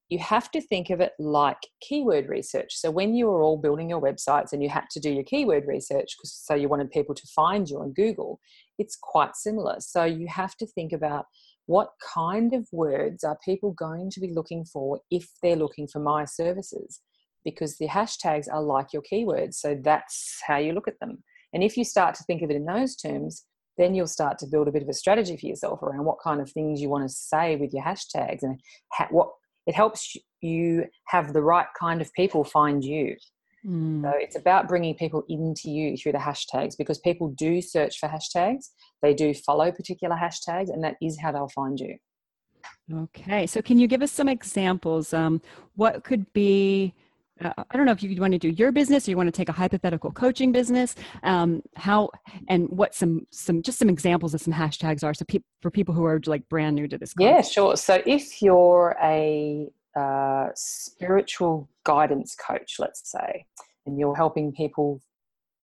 you 0.10 0.20
have 0.20 0.50
to 0.52 0.62
think 0.62 0.90
of 0.90 1.02
it 1.02 1.14
like 1.20 1.60
keyword 1.82 2.28
research. 2.28 2.76
So 2.76 2.90
when 2.90 3.14
you 3.14 3.28
were 3.28 3.42
all 3.42 3.58
building 3.58 3.90
your 3.90 4.02
websites 4.02 4.54
and 4.54 4.64
you 4.64 4.70
had 4.70 4.86
to 4.92 5.00
do 5.00 5.12
your 5.12 5.24
keyword 5.24 5.66
research, 5.68 6.16
because 6.18 6.34
so 6.34 6.56
you 6.56 6.68
wanted 6.68 6.92
people 6.92 7.16
to 7.16 7.28
find 7.36 7.70
you 7.70 7.80
on 7.80 7.94
Google, 7.94 8.40
it's 8.78 8.98
quite 9.02 9.36
similar. 9.36 9.76
So 9.80 10.04
you 10.04 10.28
have 10.28 10.56
to 10.58 10.66
think 10.66 10.94
about 10.94 11.26
what 11.68 11.90
kind 12.14 12.54
of 12.54 12.68
words 12.72 13.24
are 13.24 13.38
people 13.46 13.72
going 13.74 14.10
to 14.12 14.20
be 14.20 14.34
looking 14.34 14.66
for 14.66 15.00
if 15.12 15.30
they're 15.44 15.56
looking 15.56 15.88
for 15.88 16.00
my 16.00 16.26
services 16.26 17.02
because 17.46 17.78
the 17.78 17.88
hashtags 17.88 18.48
are 18.52 18.62
like 18.62 18.88
your 18.92 19.04
keywords 19.04 19.54
so 19.54 19.80
that's 19.82 20.40
how 20.46 20.58
you 20.58 20.74
look 20.74 20.88
at 20.88 21.00
them 21.00 21.24
and 21.54 21.64
if 21.64 21.78
you 21.78 21.84
start 21.84 22.16
to 22.16 22.24
think 22.24 22.42
of 22.42 22.50
it 22.50 22.56
in 22.56 22.66
those 22.66 22.96
terms, 22.96 23.46
then 23.78 23.96
you'll 23.96 24.08
start 24.08 24.38
to 24.40 24.48
build 24.48 24.68
a 24.68 24.72
bit 24.72 24.84
of 24.84 24.90
a 24.90 24.94
strategy 24.94 25.38
for 25.38 25.46
yourself 25.46 25.82
around 25.82 26.06
what 26.06 26.18
kind 26.24 26.42
of 26.42 26.52
things 26.52 26.82
you 26.82 26.90
want 26.90 27.08
to 27.08 27.14
say 27.14 27.56
with 27.56 27.74
your 27.74 27.84
hashtags 27.84 28.44
and 28.44 28.60
ha- 28.92 29.08
what 29.10 29.30
it 29.70 29.76
helps 29.76 30.18
you 30.42 30.86
have 31.06 31.32
the 31.32 31.44
right 31.44 31.68
kind 31.80 32.02
of 32.02 32.12
people 32.14 32.44
find 32.44 32.84
you. 32.84 33.16
Mm. 33.64 34.02
So 34.02 34.12
it's 34.16 34.36
about 34.36 34.68
bringing 34.68 34.96
people 34.96 35.24
into 35.30 35.70
you 35.70 35.96
through 35.96 36.14
the 36.14 36.18
hashtags 36.18 36.76
because 36.76 36.98
people 36.98 37.28
do 37.38 37.62
search 37.62 38.00
for 38.00 38.10
hashtags, 38.10 38.70
they 39.04 39.14
do 39.14 39.32
follow 39.32 39.72
particular 39.72 40.16
hashtags, 40.16 40.74
and 40.74 40.84
that 40.84 40.96
is 41.04 41.20
how 41.22 41.32
they'll 41.32 41.50
find 41.50 41.80
you. 41.80 41.98
Okay, 42.92 43.46
so 43.46 43.62
can 43.62 43.78
you 43.78 43.86
give 43.86 44.02
us 44.02 44.12
some 44.12 44.28
examples? 44.28 45.14
Um, 45.14 45.40
what 45.76 46.04
could 46.04 46.34
be 46.34 46.96
uh, 47.44 47.54
I 47.70 47.78
don't 47.78 47.86
know 47.86 47.92
if 47.92 48.04
you 48.04 48.20
want 48.20 48.34
to 48.34 48.40
do 48.40 48.50
your 48.50 48.72
business 48.72 49.08
or 49.08 49.12
you 49.12 49.18
want 49.18 49.28
to 49.28 49.32
take 49.32 49.50
a 49.50 49.54
hypothetical 49.54 50.12
coaching 50.12 50.52
business. 50.52 50.96
Um, 51.24 51.62
how 51.76 52.10
and 52.48 52.68
what 52.70 52.94
some 52.94 53.28
some 53.32 53.62
just 53.62 53.80
some 53.80 53.90
examples 53.90 54.34
of 54.34 54.42
some 54.42 54.54
hashtags 54.54 55.04
are 55.04 55.14
so 55.14 55.26
pe- 55.26 55.40
for 55.62 55.72
people 55.72 55.94
who 55.94 56.06
are 56.06 56.20
like 56.26 56.48
brand 56.50 56.76
new 56.76 56.88
to 56.88 56.98
this. 56.98 57.14
Concept. 57.14 57.36
Yeah, 57.36 57.42
sure. 57.42 57.76
So 57.78 58.02
if 58.06 58.42
you're 58.42 58.96
a 59.02 59.70
uh, 59.96 60.50
spiritual 60.56 61.70
guidance 61.84 62.36
coach, 62.36 62.76
let's 62.80 63.10
say, 63.12 63.46
and 63.86 63.98
you're 64.00 64.16
helping 64.16 64.52
people 64.52 65.02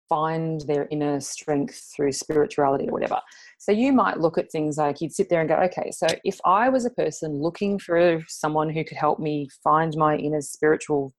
find 0.09 0.63
their 0.63 0.89
inner 0.91 1.21
strength 1.21 1.93
through 1.95 2.13
spirituality 2.13 2.89
or 2.89 2.93
whatever. 2.93 3.21
So 3.59 3.73
you 3.73 3.93
might 3.93 4.19
look 4.19 4.39
at 4.39 4.51
things 4.51 4.79
like 4.79 5.01
you'd 5.01 5.13
sit 5.13 5.29
there 5.29 5.41
and 5.41 5.49
go, 5.49 5.57
okay, 5.57 5.91
so 5.91 6.07
if 6.25 6.39
I 6.45 6.69
was 6.71 6.87
a 6.87 6.91
person 6.91 7.41
looking 7.41 7.79
for 7.79 8.23
someone 8.27 8.71
who 8.71 8.85
could 8.85 8.97
help 8.97 9.21
me 9.21 9.49
find 9.63 9.95
my 9.97 10.17
inner 10.17 10.41
spiritual 10.41 11.13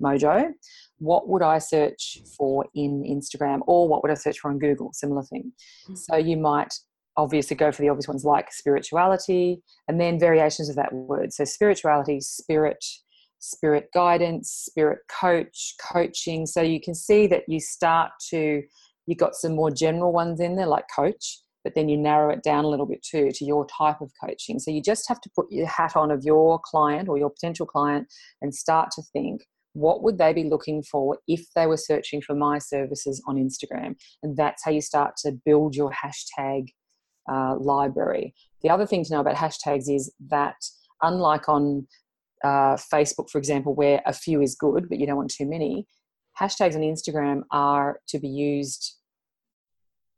mojo, 0.00 0.52
what 0.98 1.28
would 1.28 1.42
I 1.42 1.58
search 1.58 2.20
for 2.36 2.66
in 2.74 3.04
Instagram 3.04 3.60
or 3.66 3.88
what 3.88 4.02
would 4.02 4.10
I 4.10 4.14
search 4.14 4.40
for 4.40 4.50
on 4.50 4.58
Google? 4.58 4.90
Similar 4.92 5.22
thing. 5.22 5.52
Mm-hmm. 5.84 5.94
So 5.94 6.16
you 6.16 6.36
might 6.36 6.74
obviously 7.16 7.56
go 7.56 7.72
for 7.72 7.82
the 7.82 7.88
obvious 7.88 8.08
ones 8.08 8.24
like 8.24 8.52
spirituality 8.52 9.60
and 9.88 10.00
then 10.00 10.20
variations 10.20 10.68
of 10.68 10.76
that 10.76 10.92
word. 10.92 11.32
So 11.32 11.44
spirituality, 11.44 12.20
spirit, 12.20 12.84
spirit 13.40 13.88
guidance, 13.92 14.50
spirit 14.66 15.00
coach, 15.10 15.74
coaching. 15.80 16.46
So 16.46 16.62
you 16.62 16.80
can 16.80 16.94
see 16.94 17.26
that 17.26 17.42
you 17.48 17.60
start 17.60 18.12
to, 18.30 18.62
you 19.06 19.16
got 19.16 19.34
some 19.34 19.54
more 19.54 19.70
general 19.70 20.12
ones 20.12 20.40
in 20.40 20.56
there 20.56 20.66
like 20.66 20.84
coach, 20.94 21.40
but 21.64 21.74
then 21.74 21.88
you 21.88 21.96
narrow 21.96 22.32
it 22.32 22.42
down 22.42 22.64
a 22.64 22.68
little 22.68 22.86
bit 22.86 23.02
too 23.02 23.30
to 23.32 23.44
your 23.44 23.66
type 23.66 24.00
of 24.00 24.10
coaching. 24.24 24.58
So 24.58 24.70
you 24.70 24.80
just 24.80 25.08
have 25.08 25.20
to 25.22 25.30
put 25.34 25.46
your 25.50 25.66
hat 25.66 25.96
on 25.96 26.10
of 26.10 26.24
your 26.24 26.60
client 26.64 27.08
or 27.08 27.18
your 27.18 27.30
potential 27.30 27.66
client 27.66 28.06
and 28.42 28.54
start 28.54 28.90
to 28.92 29.02
think 29.12 29.42
what 29.78 30.02
would 30.02 30.18
they 30.18 30.32
be 30.32 30.44
looking 30.44 30.82
for 30.82 31.18
if 31.28 31.44
they 31.54 31.66
were 31.66 31.76
searching 31.76 32.20
for 32.20 32.34
my 32.34 32.58
services 32.58 33.22
on 33.26 33.36
Instagram? 33.36 33.94
And 34.22 34.36
that's 34.36 34.64
how 34.64 34.72
you 34.72 34.80
start 34.80 35.14
to 35.18 35.32
build 35.44 35.76
your 35.76 35.92
hashtag 35.92 36.68
uh, 37.30 37.56
library. 37.58 38.34
The 38.62 38.70
other 38.70 38.86
thing 38.86 39.04
to 39.04 39.12
know 39.12 39.20
about 39.20 39.36
hashtags 39.36 39.88
is 39.88 40.12
that, 40.30 40.56
unlike 41.02 41.48
on 41.48 41.86
uh, 42.42 42.76
Facebook, 42.92 43.30
for 43.30 43.38
example, 43.38 43.74
where 43.74 44.02
a 44.04 44.12
few 44.12 44.40
is 44.40 44.56
good, 44.56 44.88
but 44.88 44.98
you 44.98 45.06
don't 45.06 45.16
want 45.16 45.30
too 45.30 45.46
many, 45.46 45.86
hashtags 46.40 46.74
on 46.74 46.80
Instagram 46.80 47.42
are 47.52 48.00
to 48.08 48.18
be 48.18 48.28
used. 48.28 48.97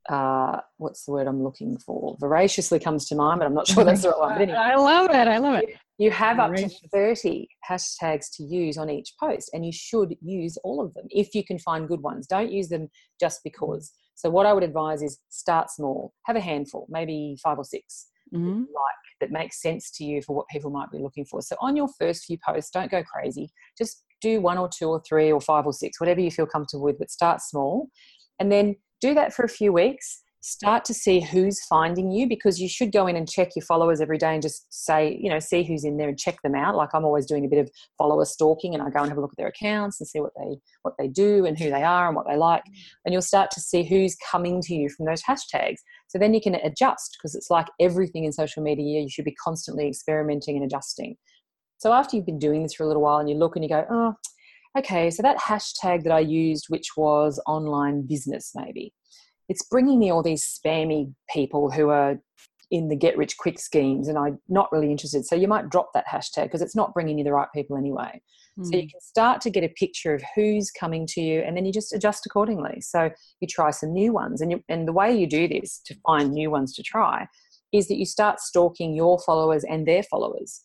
Uh, 0.08 0.58
what's 0.78 1.04
the 1.04 1.12
word 1.12 1.26
I'm 1.26 1.42
looking 1.42 1.78
for? 1.78 2.16
Voraciously 2.18 2.78
comes 2.78 3.06
to 3.06 3.14
mind, 3.14 3.40
but 3.40 3.46
I'm 3.46 3.54
not 3.54 3.66
sure 3.66 3.84
that's 3.84 4.02
the 4.02 4.10
right 4.10 4.18
one. 4.18 4.42
Anyway, 4.42 4.58
I 4.58 4.74
love 4.76 5.10
it. 5.10 5.28
I 5.28 5.38
love 5.38 5.62
it. 5.62 5.76
You 5.98 6.10
have 6.10 6.38
up 6.38 6.54
to 6.54 6.70
30 6.92 7.46
hashtags 7.68 8.26
to 8.36 8.42
use 8.42 8.78
on 8.78 8.88
each 8.88 9.12
post, 9.20 9.50
and 9.52 9.66
you 9.66 9.72
should 9.72 10.16
use 10.22 10.56
all 10.64 10.80
of 10.80 10.94
them 10.94 11.04
if 11.10 11.34
you 11.34 11.44
can 11.44 11.58
find 11.58 11.86
good 11.86 12.00
ones. 12.00 12.26
Don't 12.26 12.50
use 12.50 12.68
them 12.68 12.88
just 13.20 13.40
because. 13.44 13.92
So, 14.14 14.30
what 14.30 14.46
I 14.46 14.54
would 14.54 14.62
advise 14.62 15.02
is 15.02 15.18
start 15.28 15.70
small, 15.70 16.14
have 16.24 16.36
a 16.36 16.40
handful, 16.40 16.86
maybe 16.88 17.36
five 17.42 17.58
or 17.58 17.64
6 17.64 18.06
mm-hmm. 18.34 18.60
like 18.60 18.94
that 19.20 19.30
makes 19.30 19.60
sense 19.60 19.90
to 19.92 20.04
you 20.04 20.22
for 20.22 20.34
what 20.34 20.48
people 20.48 20.70
might 20.70 20.90
be 20.90 20.98
looking 20.98 21.26
for. 21.26 21.42
So, 21.42 21.56
on 21.60 21.76
your 21.76 21.88
first 21.98 22.24
few 22.24 22.38
posts, 22.46 22.70
don't 22.70 22.90
go 22.90 23.02
crazy. 23.02 23.50
Just 23.76 24.02
do 24.20 24.40
one 24.40 24.58
or 24.58 24.68
two 24.68 24.88
or 24.88 25.02
three 25.06 25.30
or 25.30 25.40
five 25.40 25.66
or 25.66 25.72
six, 25.72 26.00
whatever 26.00 26.20
you 26.20 26.30
feel 26.30 26.46
comfortable 26.46 26.84
with, 26.84 26.98
but 26.98 27.10
start 27.10 27.40
small. 27.40 27.88
And 28.38 28.50
then 28.50 28.76
do 29.00 29.14
that 29.14 29.32
for 29.32 29.44
a 29.44 29.48
few 29.48 29.72
weeks. 29.72 30.22
Start 30.42 30.86
to 30.86 30.94
see 30.94 31.20
who's 31.20 31.62
finding 31.66 32.10
you 32.10 32.26
because 32.26 32.58
you 32.58 32.66
should 32.66 32.92
go 32.92 33.06
in 33.06 33.14
and 33.14 33.28
check 33.28 33.50
your 33.54 33.64
followers 33.64 34.00
every 34.00 34.16
day 34.16 34.32
and 34.32 34.40
just 34.40 34.64
say 34.72 35.18
you 35.20 35.28
know 35.28 35.38
see 35.38 35.62
who's 35.62 35.84
in 35.84 35.98
there 35.98 36.08
and 36.08 36.18
check 36.18 36.40
them 36.40 36.54
out. 36.54 36.74
Like 36.74 36.88
i'm 36.94 37.04
always 37.04 37.26
doing 37.26 37.44
a 37.44 37.48
bit 37.48 37.58
of 37.58 37.70
follower 37.98 38.24
stalking 38.24 38.72
and 38.72 38.82
i 38.82 38.88
go 38.88 39.00
and 39.00 39.10
have 39.10 39.18
a 39.18 39.20
look 39.20 39.32
at 39.32 39.36
their 39.36 39.48
accounts 39.48 40.00
and 40.00 40.08
see 40.08 40.20
what 40.20 40.32
they 40.38 40.56
what 40.80 40.94
they 40.98 41.08
do 41.08 41.44
and 41.44 41.58
who 41.58 41.68
they 41.68 41.82
are 41.82 42.06
and 42.06 42.16
what 42.16 42.26
they 42.26 42.38
like. 42.38 42.62
Mm. 42.62 42.72
And 43.04 43.12
you'll 43.12 43.20
start 43.20 43.50
to 43.50 43.60
see 43.60 43.84
who's 43.84 44.16
coming 44.30 44.62
to 44.62 44.74
you 44.74 44.88
from 44.88 45.04
those 45.04 45.22
hashtags. 45.22 45.80
So 46.08 46.18
then 46.18 46.32
you 46.32 46.40
can 46.40 46.54
adjust 46.54 47.18
because 47.18 47.34
it's 47.34 47.50
like 47.50 47.66
everything 47.78 48.24
in 48.24 48.32
social 48.32 48.62
media 48.62 49.02
you 49.02 49.10
should 49.10 49.26
be 49.26 49.34
constantly 49.34 49.88
experimenting 49.88 50.56
and 50.56 50.64
adjusting. 50.64 51.16
So 51.76 51.92
after 51.92 52.16
you've 52.16 52.26
been 52.26 52.38
doing 52.38 52.62
this 52.62 52.72
for 52.72 52.84
a 52.84 52.86
little 52.86 53.02
while 53.02 53.18
and 53.18 53.28
you 53.28 53.36
look 53.36 53.56
and 53.56 53.62
you 53.64 53.68
go 53.68 53.84
oh 53.90 54.14
okay 54.78 55.10
so 55.10 55.22
that 55.22 55.38
hashtag 55.38 56.02
that 56.04 56.12
i 56.12 56.20
used 56.20 56.66
which 56.68 56.96
was 56.96 57.40
online 57.46 58.06
business 58.06 58.52
maybe 58.54 58.92
it's 59.48 59.64
bringing 59.64 59.98
me 59.98 60.10
all 60.10 60.22
these 60.22 60.44
spammy 60.44 61.12
people 61.28 61.70
who 61.70 61.88
are 61.88 62.20
in 62.70 62.88
the 62.88 62.96
get 62.96 63.16
rich 63.18 63.36
quick 63.36 63.58
schemes 63.58 64.06
and 64.06 64.16
I'm 64.16 64.38
not 64.48 64.70
really 64.70 64.90
interested. 64.90 65.26
So 65.26 65.34
you 65.34 65.48
might 65.48 65.70
drop 65.70 65.90
that 65.92 66.06
hashtag 66.06 66.44
because 66.44 66.62
it's 66.62 66.76
not 66.76 66.94
bringing 66.94 67.18
you 67.18 67.24
the 67.24 67.32
right 67.32 67.48
people 67.52 67.76
anyway. 67.76 68.22
Mm. 68.58 68.64
So 68.64 68.76
you 68.76 68.82
hmm. 68.82 68.88
can 68.88 69.00
start 69.00 69.40
to 69.42 69.50
get 69.50 69.64
a 69.64 69.68
picture 69.68 70.14
of 70.14 70.22
who's 70.34 70.70
coming 70.70 71.06
to 71.08 71.20
you 71.20 71.40
and 71.40 71.56
then 71.56 71.64
you 71.64 71.72
just 71.72 71.92
adjust 71.92 72.26
accordingly. 72.26 72.80
So 72.80 73.10
you 73.40 73.48
try 73.48 73.70
some 73.70 73.92
new 73.92 74.12
ones. 74.12 74.40
And, 74.40 74.52
you, 74.52 74.62
and 74.68 74.86
the 74.86 74.92
way 74.92 75.12
you 75.12 75.26
do 75.26 75.48
this 75.48 75.80
to 75.86 75.96
find 76.06 76.30
new 76.30 76.50
ones 76.50 76.74
to 76.76 76.82
try 76.82 77.26
is 77.72 77.88
that 77.88 77.96
you 77.96 78.06
start 78.06 78.40
stalking 78.40 78.94
your 78.94 79.18
followers 79.18 79.64
and 79.64 79.86
their 79.86 80.04
followers. 80.04 80.62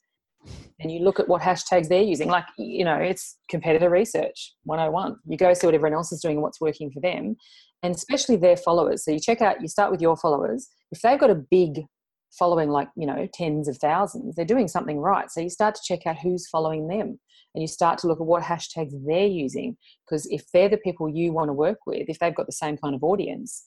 And 0.80 0.92
you 0.92 1.00
look 1.00 1.20
at 1.20 1.28
what 1.28 1.42
hashtags 1.42 1.88
they're 1.88 2.02
using. 2.02 2.28
Like, 2.28 2.46
you 2.58 2.84
know, 2.84 2.98
it's 2.98 3.38
competitor 3.50 3.90
research 3.90 4.54
101. 4.64 5.18
You 5.28 5.38
go 5.38 5.54
see 5.54 5.68
what 5.68 5.76
everyone 5.76 5.98
else 5.98 6.12
is 6.12 6.22
doing 6.22 6.36
and 6.36 6.44
what's 6.44 6.60
working 6.60 6.92
for 6.92 7.00
them 7.00 7.38
and 7.86 7.96
especially 7.96 8.36
their 8.36 8.58
followers. 8.58 9.06
So 9.06 9.12
you 9.12 9.20
check 9.20 9.42
out, 9.42 9.62
you 9.62 9.68
start 9.68 9.92
with 9.92 10.02
your 10.02 10.18
followers. 10.18 10.68
If 10.92 11.02
they've 11.02 11.20
got 11.20 11.30
a 11.30 11.36
big 11.36 11.82
following, 12.38 12.70
like, 12.70 12.90
you 12.98 13.06
know, 13.06 13.28
tens 13.32 13.68
of 13.68 13.78
thousands, 13.78 14.36
they're 14.36 14.44
doing 14.44 14.68
something 14.68 14.98
right. 14.98 15.30
So 15.30 15.40
you 15.40 15.50
start 15.50 15.76
to 15.76 15.82
check 15.84 16.08
out 16.08 16.18
who's 16.18 16.48
following 16.48 16.88
them 16.88 17.20
and 17.54 17.62
you 17.62 17.68
start 17.68 18.00
to 18.00 18.08
look 18.08 18.20
at 18.20 18.26
what 18.26 18.42
hashtags 18.44 18.92
they're 19.06 19.28
using. 19.28 19.78
Because 20.04 20.26
if 20.32 20.44
they're 20.52 20.68
the 20.68 20.78
people 20.78 21.08
you 21.08 21.32
want 21.32 21.50
to 21.50 21.54
work 21.54 21.80
with, 21.86 22.10
if 22.10 22.18
they've 22.20 22.36
got 22.36 22.48
the 22.48 22.52
same 22.52 22.76
kind 22.78 22.96
of 22.96 23.04
audience, 23.04 23.66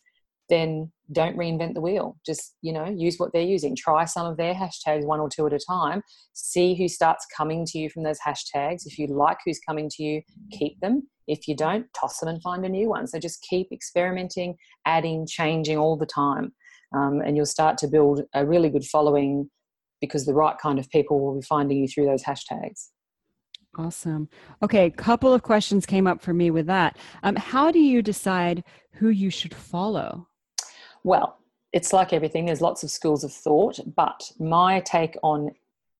then 0.48 0.90
don't 1.12 1.36
reinvent 1.36 1.74
the 1.74 1.80
wheel. 1.80 2.16
Just, 2.24 2.56
you 2.62 2.72
know, 2.72 2.84
use 2.84 3.16
what 3.18 3.32
they're 3.32 3.42
using. 3.42 3.74
Try 3.76 4.04
some 4.04 4.26
of 4.26 4.36
their 4.36 4.54
hashtags 4.54 5.04
one 5.04 5.20
or 5.20 5.28
two 5.28 5.46
at 5.46 5.52
a 5.52 5.58
time. 5.58 6.02
See 6.34 6.74
who 6.74 6.88
starts 6.88 7.26
coming 7.34 7.64
to 7.66 7.78
you 7.78 7.88
from 7.90 8.02
those 8.02 8.18
hashtags. 8.20 8.86
If 8.86 8.98
you 8.98 9.06
like 9.06 9.38
who's 9.44 9.60
coming 9.60 9.88
to 9.90 10.02
you, 10.02 10.22
keep 10.52 10.78
them. 10.80 11.08
If 11.26 11.48
you 11.48 11.54
don't, 11.54 11.86
toss 11.98 12.18
them 12.18 12.28
and 12.28 12.42
find 12.42 12.64
a 12.64 12.68
new 12.68 12.88
one. 12.88 13.06
So 13.06 13.18
just 13.18 13.42
keep 13.48 13.68
experimenting, 13.72 14.56
adding, 14.86 15.26
changing 15.26 15.78
all 15.78 15.96
the 15.96 16.06
time. 16.06 16.52
Um, 16.94 17.20
and 17.20 17.36
you'll 17.36 17.46
start 17.46 17.76
to 17.78 17.88
build 17.88 18.22
a 18.34 18.46
really 18.46 18.70
good 18.70 18.84
following 18.84 19.50
because 20.00 20.24
the 20.24 20.34
right 20.34 20.56
kind 20.58 20.78
of 20.78 20.88
people 20.90 21.20
will 21.20 21.40
be 21.40 21.46
finding 21.46 21.78
you 21.78 21.88
through 21.88 22.06
those 22.06 22.22
hashtags. 22.22 22.88
Awesome. 23.76 24.28
Okay, 24.62 24.86
a 24.86 24.90
couple 24.90 25.32
of 25.32 25.42
questions 25.42 25.86
came 25.86 26.06
up 26.06 26.20
for 26.22 26.32
me 26.32 26.50
with 26.50 26.66
that. 26.66 26.96
Um, 27.22 27.36
how 27.36 27.70
do 27.70 27.78
you 27.78 28.02
decide 28.02 28.64
who 28.94 29.08
you 29.08 29.30
should 29.30 29.54
follow? 29.54 30.28
Well, 31.04 31.38
it's 31.72 31.92
like 31.92 32.12
everything, 32.12 32.46
there's 32.46 32.60
lots 32.60 32.82
of 32.82 32.90
schools 32.90 33.24
of 33.24 33.32
thought, 33.32 33.78
but 33.96 34.30
my 34.38 34.80
take 34.80 35.16
on 35.22 35.50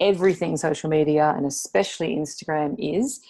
everything 0.00 0.56
social 0.56 0.88
media 0.88 1.34
and 1.36 1.44
especially 1.44 2.16
Instagram 2.16 2.76
is 2.78 3.20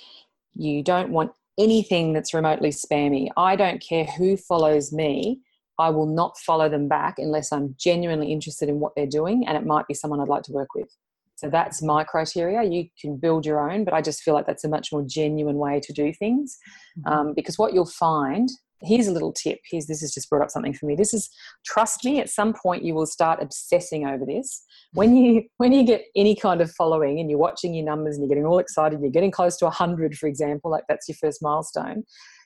you 0.55 0.83
don't 0.83 1.11
want 1.11 1.33
anything 1.59 2.13
that's 2.13 2.35
remotely 2.35 2.71
spammy. 2.71 3.29
I 3.37 3.57
don't 3.57 3.81
care 3.81 4.05
who 4.05 4.37
follows 4.37 4.93
me. 4.93 5.41
I 5.79 5.91
will 5.91 6.07
not 6.07 6.39
follow 6.39 6.69
them 6.69 6.89
back 6.89 7.19
unless 7.19 7.53
I'm 7.53 7.75
genuinely 7.79 8.33
interested 8.33 8.69
in 8.69 8.81
what 8.81 8.93
they're 8.97 9.07
doing 9.07 9.47
and 9.47 9.57
it 9.57 9.67
might 9.67 9.87
be 9.87 9.95
someone 9.95 10.21
I'd 10.21 10.29
like 10.29 10.43
to 10.45 10.53
work 10.53 10.75
with. 10.75 10.89
So 11.37 11.49
that's 11.49 11.83
my 11.83 12.03
criteria. 12.03 12.65
You 12.65 12.89
can 13.01 13.17
build 13.17 13.47
your 13.47 13.71
own, 13.71 13.85
but 13.85 13.95
I 13.95 14.03
just 14.03 14.23
feel 14.23 14.35
like 14.35 14.47
that's 14.47 14.65
a 14.65 14.69
much 14.69 14.91
more 14.91 15.05
genuine 15.07 15.57
way 15.57 15.79
to 15.81 15.93
do 15.93 16.13
things. 16.13 16.59
Mm-hmm. 16.99 17.13
Um, 17.13 17.35
because 17.35 17.59
what 17.59 17.73
you'll 17.73 17.87
find 17.87 18.49
here's 18.83 19.07
a 19.07 19.13
little 19.13 19.33
tip. 19.33 19.59
Here's 19.69 19.87
this 19.87 20.01
has 20.01 20.13
just 20.13 20.31
brought 20.31 20.43
up 20.43 20.51
something 20.51 20.73
for 20.73 20.87
me. 20.87 20.95
This 20.95 21.13
is 21.13 21.29
trust 21.65 22.05
me 22.05 22.21
at 22.21 22.31
some 22.31 22.53
point 22.53 22.85
you 22.85 22.95
will 22.95 23.07
start 23.07 23.43
obsessing 23.43 24.07
over 24.07 24.25
this. 24.25 24.63
When 24.93 25.17
you 25.17 25.45
when 25.57 25.73
you 25.73 25.85
get 25.85 26.05
any 26.17 26.35
kind 26.35 26.61
of 26.61 26.71
following 26.73 27.21
and 27.21 27.31
you're 27.31 27.39
watching 27.39 27.75
your 27.75 27.85
numbers 27.85 28.17
and 28.17 28.25
you're 28.25 28.29
getting 28.29 28.47
all 28.47 28.59
excited 28.59 29.01
you're 29.01 29.11
getting 29.11 29.31
close 29.31 29.57
to 29.59 29.65
100 29.67 30.17
for 30.17 30.27
example 30.27 30.71
like 30.71 30.85
that's 30.89 31.09
your 31.09 31.17
first 31.17 31.43
milestone 31.43 32.05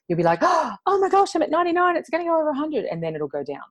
you'll 0.08 0.16
be 0.16 0.22
like 0.22 0.40
oh 0.42 0.76
my 0.86 1.08
gosh 1.08 1.34
i'm 1.34 1.42
at 1.42 1.50
99 1.50 1.96
it's 1.96 2.10
going 2.10 2.24
to 2.24 2.28
go 2.28 2.34
over 2.34 2.46
100 2.46 2.84
and 2.86 3.02
then 3.02 3.14
it'll 3.14 3.28
go 3.28 3.44
down. 3.44 3.62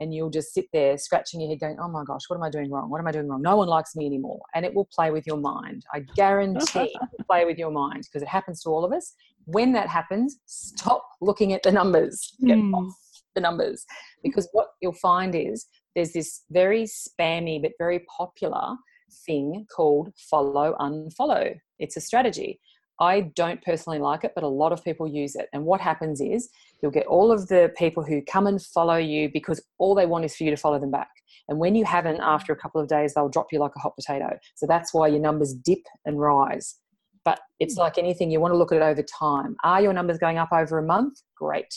And 0.00 0.12
you'll 0.12 0.30
just 0.30 0.52
sit 0.52 0.66
there 0.72 0.98
scratching 0.98 1.40
your 1.40 1.50
head 1.50 1.60
going 1.60 1.76
oh 1.80 1.88
my 1.88 2.02
gosh 2.04 2.22
what 2.26 2.36
am 2.36 2.42
i 2.42 2.50
doing 2.50 2.70
wrong? 2.70 2.90
What 2.90 3.00
am 3.00 3.06
i 3.06 3.12
doing 3.12 3.28
wrong? 3.28 3.40
No 3.40 3.56
one 3.56 3.68
likes 3.68 3.94
me 3.94 4.04
anymore. 4.04 4.40
And 4.54 4.64
it 4.64 4.74
will 4.74 4.88
play 4.92 5.12
with 5.12 5.26
your 5.26 5.36
mind. 5.36 5.84
I 5.94 6.00
guarantee 6.16 6.80
it 6.94 7.00
will 7.16 7.24
play 7.24 7.44
with 7.44 7.56
your 7.56 7.70
mind 7.70 8.02
because 8.02 8.22
it 8.22 8.28
happens 8.28 8.62
to 8.62 8.70
all 8.70 8.84
of 8.84 8.92
us 8.92 9.14
when 9.46 9.72
that 9.72 9.88
happens 9.88 10.38
stop 10.46 11.06
looking 11.20 11.52
at 11.52 11.62
the 11.62 11.72
numbers 11.72 12.34
get 12.46 12.58
mm. 12.58 12.72
off 12.74 12.94
the 13.34 13.40
numbers 13.40 13.84
because 14.22 14.48
what 14.52 14.68
you'll 14.80 14.92
find 14.92 15.34
is 15.34 15.66
there's 15.94 16.12
this 16.12 16.42
very 16.50 16.84
spammy 16.84 17.60
but 17.60 17.72
very 17.78 18.00
popular 18.16 18.76
thing 19.26 19.66
called 19.74 20.10
follow 20.30 20.74
unfollow 20.80 21.54
it's 21.78 21.96
a 21.96 22.00
strategy 22.00 22.58
I 23.02 23.32
don't 23.34 23.60
personally 23.62 23.98
like 23.98 24.22
it, 24.22 24.30
but 24.34 24.44
a 24.44 24.48
lot 24.48 24.72
of 24.72 24.84
people 24.84 25.08
use 25.08 25.34
it. 25.34 25.48
And 25.52 25.64
what 25.64 25.80
happens 25.80 26.20
is 26.20 26.48
you'll 26.80 26.92
get 26.92 27.06
all 27.06 27.32
of 27.32 27.48
the 27.48 27.72
people 27.76 28.04
who 28.04 28.22
come 28.22 28.46
and 28.46 28.62
follow 28.62 28.96
you 28.96 29.28
because 29.32 29.60
all 29.78 29.96
they 29.96 30.06
want 30.06 30.24
is 30.24 30.36
for 30.36 30.44
you 30.44 30.50
to 30.50 30.56
follow 30.56 30.78
them 30.78 30.92
back. 30.92 31.10
And 31.48 31.58
when 31.58 31.74
you 31.74 31.84
haven't, 31.84 32.20
after 32.20 32.52
a 32.52 32.56
couple 32.56 32.80
of 32.80 32.86
days, 32.86 33.14
they'll 33.14 33.28
drop 33.28 33.48
you 33.50 33.58
like 33.58 33.72
a 33.76 33.80
hot 33.80 33.94
potato. 33.96 34.38
So 34.54 34.66
that's 34.66 34.94
why 34.94 35.08
your 35.08 35.18
numbers 35.18 35.52
dip 35.52 35.80
and 36.04 36.20
rise. 36.20 36.76
But 37.24 37.40
it's 37.60 37.76
like 37.76 37.98
anything, 37.98 38.30
you 38.30 38.40
want 38.40 38.52
to 38.52 38.58
look 38.58 38.72
at 38.72 38.76
it 38.76 38.82
over 38.82 39.02
time. 39.02 39.54
Are 39.62 39.80
your 39.80 39.92
numbers 39.92 40.18
going 40.18 40.38
up 40.38 40.50
over 40.52 40.78
a 40.78 40.82
month? 40.82 41.20
Great 41.36 41.72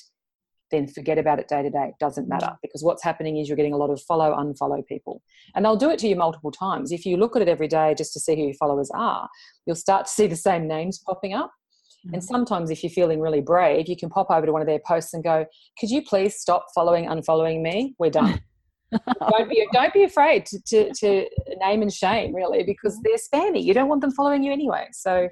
then 0.71 0.87
forget 0.87 1.17
about 1.17 1.39
it 1.39 1.47
day 1.47 1.61
to 1.63 1.69
day. 1.69 1.87
It 1.89 1.95
doesn't 1.99 2.27
matter 2.27 2.47
mm. 2.47 2.57
because 2.61 2.83
what's 2.83 3.03
happening 3.03 3.37
is 3.37 3.47
you're 3.47 3.57
getting 3.57 3.73
a 3.73 3.77
lot 3.77 3.89
of 3.89 4.01
follow, 4.01 4.35
unfollow 4.35 4.85
people. 4.85 5.21
And 5.55 5.63
they'll 5.63 5.75
do 5.75 5.89
it 5.89 5.99
to 5.99 6.07
you 6.07 6.15
multiple 6.15 6.51
times. 6.51 6.91
If 6.91 7.05
you 7.05 7.17
look 7.17 7.35
at 7.35 7.41
it 7.41 7.47
every 7.47 7.67
day 7.67 7.95
just 7.97 8.13
to 8.13 8.19
see 8.19 8.35
who 8.35 8.43
your 8.43 8.53
followers 8.55 8.89
are, 8.93 9.29
you'll 9.65 9.75
start 9.75 10.07
to 10.07 10.11
see 10.11 10.27
the 10.27 10.35
same 10.35 10.67
names 10.67 10.99
popping 11.05 11.33
up. 11.33 11.51
And 12.13 12.23
sometimes, 12.23 12.69
if 12.69 12.83
you're 12.83 12.91
feeling 12.91 13.19
really 13.19 13.41
brave, 13.41 13.89
you 13.89 13.97
can 13.97 14.11
pop 14.11 14.29
over 14.29 14.45
to 14.45 14.51
one 14.51 14.61
of 14.61 14.67
their 14.67 14.81
posts 14.85 15.15
and 15.15 15.23
go, 15.23 15.43
"Could 15.79 15.89
you 15.89 16.03
please 16.03 16.35
stop 16.35 16.67
following, 16.75 17.07
unfollowing 17.07 17.63
me? 17.63 17.95
We're 17.97 18.11
done." 18.11 18.41
don't 18.91 19.49
be 19.49 19.67
don't 19.73 19.93
be 19.93 20.03
afraid 20.03 20.45
to, 20.47 20.61
to, 20.67 20.93
to, 20.93 21.29
name 21.59 21.81
and 21.81 21.91
shame, 21.91 22.33
really, 22.33 22.63
because 22.63 22.99
they're 23.03 23.17
spammy. 23.17 23.63
You 23.63 23.73
don't 23.73 23.89
want 23.89 24.01
them 24.01 24.11
following 24.11 24.43
you 24.43 24.51
anyway. 24.51 24.87
So 24.91 25.29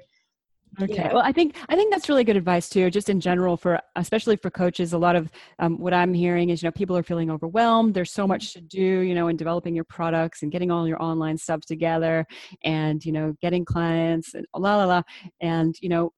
Okay. 0.80 0.94
Yeah. 0.94 1.12
Well, 1.12 1.22
I 1.22 1.32
think 1.32 1.56
I 1.68 1.76
think 1.76 1.92
that's 1.92 2.08
really 2.08 2.24
good 2.24 2.36
advice 2.36 2.68
too. 2.68 2.90
Just 2.90 3.08
in 3.08 3.20
general, 3.20 3.56
for 3.56 3.80
especially 3.96 4.36
for 4.36 4.50
coaches, 4.50 4.92
a 4.92 4.98
lot 4.98 5.16
of 5.16 5.30
um, 5.58 5.78
what 5.78 5.94
I'm 5.94 6.12
hearing 6.12 6.50
is 6.50 6.62
you 6.62 6.66
know 6.66 6.72
people 6.72 6.96
are 6.96 7.02
feeling 7.02 7.30
overwhelmed. 7.30 7.94
There's 7.94 8.10
so 8.10 8.26
much 8.26 8.54
to 8.54 8.60
do, 8.60 8.80
you 8.80 9.14
know, 9.14 9.28
in 9.28 9.36
developing 9.36 9.74
your 9.74 9.84
products 9.84 10.42
and 10.42 10.50
getting 10.50 10.70
all 10.70 10.88
your 10.88 11.00
online 11.02 11.38
stuff 11.38 11.60
together, 11.60 12.26
and 12.64 13.04
you 13.04 13.12
know, 13.12 13.34
getting 13.40 13.64
clients 13.64 14.34
and 14.34 14.46
la 14.54 14.76
la 14.76 14.84
la, 14.84 15.02
and 15.40 15.76
you 15.80 15.88
know, 15.88 16.12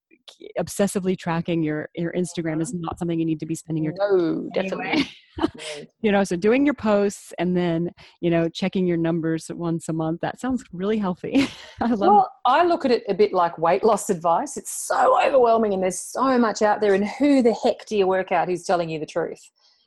obsessively 0.59 1.19
tracking 1.19 1.63
your 1.63 1.89
your 1.95 2.13
Instagram 2.13 2.61
is 2.61 2.73
not 2.75 2.99
something 2.99 3.19
you 3.19 3.27
need 3.27 3.41
to 3.41 3.47
be 3.47 3.55
spending 3.55 3.85
your 3.85 3.93
time. 3.95 4.09
No, 4.11 4.51
definitely. 4.55 5.09
you 6.01 6.13
know, 6.13 6.25
so 6.25 6.37
doing 6.37 6.65
your 6.65 6.75
posts 6.75 7.33
and 7.39 7.57
then 7.57 7.91
you 8.21 8.31
know 8.31 8.49
checking 8.49 8.87
your 8.87 8.97
numbers 8.97 9.51
once 9.55 9.89
a 9.89 9.93
month. 9.93 10.21
That 10.21 10.41
sounds 10.41 10.65
really 10.73 10.99
healthy. 10.99 11.49
I 11.81 11.89
love. 11.89 12.01
Well, 12.01 12.33
I 12.45 12.65
look 12.65 12.85
at 12.85 12.91
it 12.91 13.05
a 13.09 13.15
bit 13.15 13.33
like 13.33 13.59
weight 13.59 13.85
loss 13.85 14.11
advice. 14.11 14.57
It's 14.57 14.87
so 14.87 15.21
overwhelming, 15.25 15.75
and 15.75 15.83
there's 15.83 16.01
so 16.01 16.39
much 16.39 16.63
out 16.63 16.81
there. 16.81 16.95
And 16.95 17.07
who 17.07 17.43
the 17.43 17.55
heck 17.55 17.87
do 17.87 17.97
you 17.97 18.07
work 18.07 18.33
out 18.33 18.49
who's 18.49 18.65
telling 18.65 18.89
you 18.89 18.99
the 18.99 19.07
truth? 19.07 19.41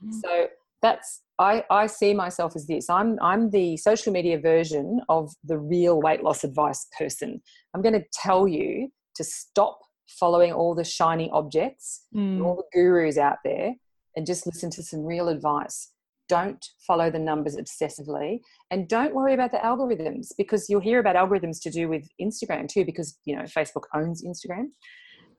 Mm. 0.04 0.14
So 0.22 0.48
that's 0.82 1.22
I, 1.40 1.64
I 1.70 1.88
see 1.88 2.14
myself 2.14 2.56
as 2.56 2.68
this. 2.68 2.90
I'm 2.90 3.18
I'm 3.22 3.50
the 3.50 3.78
social 3.78 4.12
media 4.12 4.38
version 4.40 5.00
of 5.08 5.32
the 5.44 5.58
real 5.58 6.02
weight 6.02 6.22
loss 6.22 6.44
advice 6.44 6.86
person. 6.98 7.42
I'm 7.74 7.82
going 7.82 7.94
to 7.94 8.06
tell 8.14 8.48
you 8.48 8.90
to 9.16 9.24
stop 9.24 9.80
following 10.20 10.52
all 10.52 10.76
the 10.76 10.84
shiny 10.84 11.30
objects, 11.32 12.06
mm. 12.16 12.44
all 12.44 12.56
the 12.56 12.64
gurus 12.74 13.18
out 13.18 13.38
there, 13.44 13.74
and 14.16 14.26
just 14.26 14.46
listen 14.46 14.70
to 14.72 14.84
some 14.84 15.06
real 15.06 15.30
advice. 15.30 15.92
Don't 16.28 16.64
follow 16.86 17.10
the 17.10 17.20
numbers 17.20 17.56
obsessively, 17.56 18.40
and 18.72 18.88
don't 18.88 19.16
worry 19.16 19.34
about 19.34 19.52
the 19.52 19.58
algorithms 19.58 20.28
because 20.38 20.70
you'll 20.70 20.80
hear 20.80 21.00
about 21.00 21.16
algorithms 21.16 21.62
to 21.64 21.72
do 21.72 21.88
with 21.88 22.08
Instagram 22.22 22.68
too, 22.68 22.86
because 22.86 23.18
you 23.26 23.36
know 23.36 23.44
Facebook 23.44 23.84
owns 23.94 24.24
Instagram. 24.24 24.68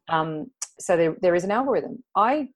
Um, 0.08 0.50
so 0.78 0.96
there, 0.96 1.16
there 1.22 1.34
is 1.34 1.44
an 1.44 1.50
algorithm. 1.50 2.02
I 2.16 2.48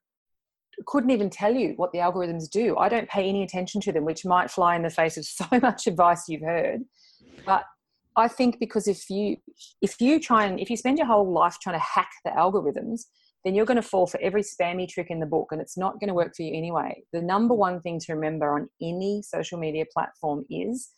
couldn't 0.86 1.10
even 1.10 1.30
tell 1.30 1.54
you 1.54 1.74
what 1.76 1.92
the 1.92 1.98
algorithms 1.98 2.50
do. 2.50 2.76
I 2.76 2.88
don't 2.88 3.08
pay 3.08 3.28
any 3.28 3.42
attention 3.42 3.80
to 3.82 3.92
them, 3.92 4.04
which 4.04 4.24
might 4.24 4.50
fly 4.50 4.74
in 4.76 4.82
the 4.82 4.90
face 4.90 5.16
of 5.16 5.24
so 5.24 5.46
much 5.62 5.86
advice 5.86 6.28
you've 6.28 6.42
heard. 6.42 6.82
But 7.46 7.64
I 8.16 8.28
think 8.28 8.60
because 8.60 8.86
if 8.86 9.10
you 9.10 9.36
if 9.82 10.00
you 10.00 10.20
try 10.20 10.44
and 10.44 10.60
if 10.60 10.70
you 10.70 10.76
spend 10.76 10.98
your 10.98 11.06
whole 11.06 11.30
life 11.30 11.58
trying 11.60 11.76
to 11.76 11.84
hack 11.84 12.10
the 12.24 12.30
algorithms, 12.30 13.02
then 13.44 13.54
you're 13.54 13.66
going 13.66 13.76
to 13.76 13.82
fall 13.82 14.06
for 14.06 14.20
every 14.20 14.42
spammy 14.42 14.88
trick 14.88 15.10
in 15.10 15.20
the 15.20 15.26
book 15.26 15.48
and 15.50 15.60
it's 15.60 15.76
not 15.76 16.00
going 16.00 16.08
to 16.08 16.14
work 16.14 16.34
for 16.36 16.42
you 16.42 16.56
anyway. 16.56 17.02
The 17.12 17.20
number 17.20 17.54
one 17.54 17.80
thing 17.80 17.98
to 18.00 18.14
remember 18.14 18.54
on 18.54 18.68
any 18.80 19.22
social 19.22 19.58
media 19.58 19.84
platform 19.92 20.44
is 20.48 20.90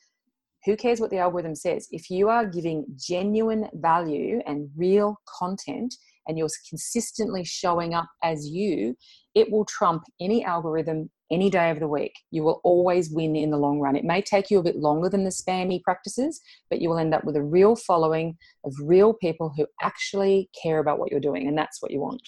who 0.64 0.76
cares 0.76 1.00
what 1.00 1.10
the 1.10 1.18
algorithm 1.18 1.54
says? 1.54 1.88
If 1.90 2.10
you 2.10 2.28
are 2.28 2.44
giving 2.44 2.84
genuine 2.96 3.68
value 3.74 4.40
and 4.46 4.68
real 4.76 5.16
content 5.38 5.94
and 6.26 6.36
you're 6.36 6.48
consistently 6.68 7.44
showing 7.44 7.94
up 7.94 8.08
as 8.22 8.48
you, 8.48 8.96
it 9.34 9.50
will 9.50 9.64
trump 9.64 10.02
any 10.20 10.44
algorithm 10.44 11.10
any 11.30 11.50
day 11.50 11.70
of 11.70 11.80
the 11.80 11.88
week. 11.88 12.12
You 12.30 12.42
will 12.42 12.60
always 12.64 13.10
win 13.10 13.36
in 13.36 13.50
the 13.50 13.56
long 13.56 13.80
run. 13.80 13.96
It 13.96 14.04
may 14.04 14.22
take 14.22 14.50
you 14.50 14.58
a 14.58 14.62
bit 14.62 14.76
longer 14.76 15.08
than 15.08 15.24
the 15.24 15.30
spammy 15.30 15.82
practices, 15.82 16.40
but 16.70 16.80
you 16.80 16.88
will 16.88 16.98
end 16.98 17.14
up 17.14 17.24
with 17.24 17.36
a 17.36 17.42
real 17.42 17.76
following 17.76 18.36
of 18.64 18.74
real 18.82 19.14
people 19.14 19.52
who 19.56 19.66
actually 19.82 20.50
care 20.60 20.78
about 20.78 20.98
what 20.98 21.10
you're 21.10 21.20
doing. 21.20 21.48
And 21.48 21.56
that's 21.56 21.82
what 21.82 21.90
you 21.90 22.00
want. 22.00 22.22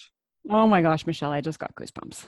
Oh 0.47 0.67
my 0.67 0.81
gosh, 0.81 1.05
Michelle, 1.05 1.31
I 1.31 1.41
just 1.41 1.59
got 1.59 1.75
goosebumps. 1.75 2.25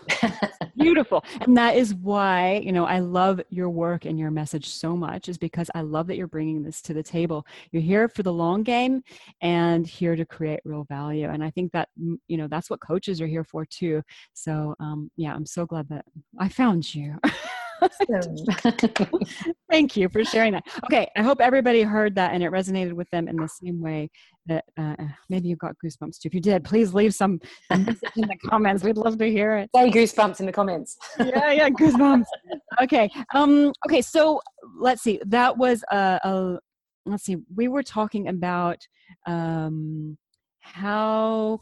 Beautiful. 0.77 1.23
And 1.39 1.57
that 1.57 1.75
is 1.75 1.95
why, 1.95 2.61
you 2.63 2.71
know, 2.71 2.85
I 2.85 2.99
love 2.99 3.41
your 3.49 3.69
work 3.69 4.05
and 4.05 4.19
your 4.19 4.29
message 4.31 4.67
so 4.69 4.95
much 4.95 5.29
is 5.29 5.37
because 5.37 5.71
I 5.73 5.81
love 5.81 6.07
that 6.07 6.17
you're 6.17 6.27
bringing 6.27 6.61
this 6.61 6.81
to 6.83 6.93
the 6.93 7.01
table. 7.03 7.45
You're 7.71 7.81
here 7.81 8.09
for 8.09 8.21
the 8.21 8.33
long 8.33 8.63
game 8.63 9.01
and 9.41 9.87
here 9.87 10.15
to 10.15 10.25
create 10.25 10.59
real 10.65 10.83
value. 10.83 11.29
And 11.29 11.43
I 11.43 11.49
think 11.51 11.71
that, 11.71 11.89
you 11.95 12.37
know, 12.37 12.47
that's 12.47 12.69
what 12.69 12.81
coaches 12.81 13.21
are 13.21 13.27
here 13.27 13.43
for 13.43 13.65
too. 13.65 14.03
So, 14.33 14.75
um, 14.79 15.09
yeah, 15.15 15.33
I'm 15.33 15.45
so 15.45 15.65
glad 15.65 15.87
that 15.89 16.05
I 16.37 16.49
found 16.49 16.93
you. 16.93 17.17
Thank 19.71 19.97
you 19.97 20.09
for 20.09 20.23
sharing 20.23 20.53
that. 20.53 20.63
Okay, 20.85 21.07
I 21.15 21.23
hope 21.23 21.41
everybody 21.41 21.81
heard 21.81 22.15
that 22.15 22.33
and 22.33 22.43
it 22.43 22.51
resonated 22.51 22.93
with 22.93 23.09
them 23.09 23.27
in 23.27 23.35
the 23.35 23.47
same 23.47 23.81
way 23.81 24.09
that 24.47 24.65
uh, 24.77 24.95
uh 24.99 25.07
maybe 25.29 25.47
you 25.47 25.55
got 25.55 25.75
goosebumps 25.83 26.19
too. 26.19 26.27
If 26.27 26.33
you 26.33 26.41
did, 26.41 26.63
please 26.63 26.93
leave 26.93 27.13
some 27.13 27.39
in 27.71 27.85
the 27.85 28.37
comments. 28.47 28.83
We'd 28.83 28.97
love 28.97 29.17
to 29.17 29.29
hear 29.29 29.57
it. 29.57 29.69
Say 29.75 29.89
goosebumps 29.89 30.39
in 30.39 30.45
the 30.45 30.51
comments. 30.51 30.97
yeah, 31.19 31.51
yeah, 31.51 31.69
goosebumps. 31.69 32.25
Okay, 32.81 33.09
um, 33.33 33.71
okay. 33.87 34.01
So 34.01 34.41
let's 34.79 35.01
see. 35.01 35.19
That 35.25 35.57
was 35.57 35.83
a, 35.91 36.19
a 36.23 36.59
let's 37.05 37.23
see. 37.23 37.37
We 37.55 37.67
were 37.67 37.83
talking 37.83 38.27
about 38.27 38.77
um, 39.25 40.17
how 40.61 41.61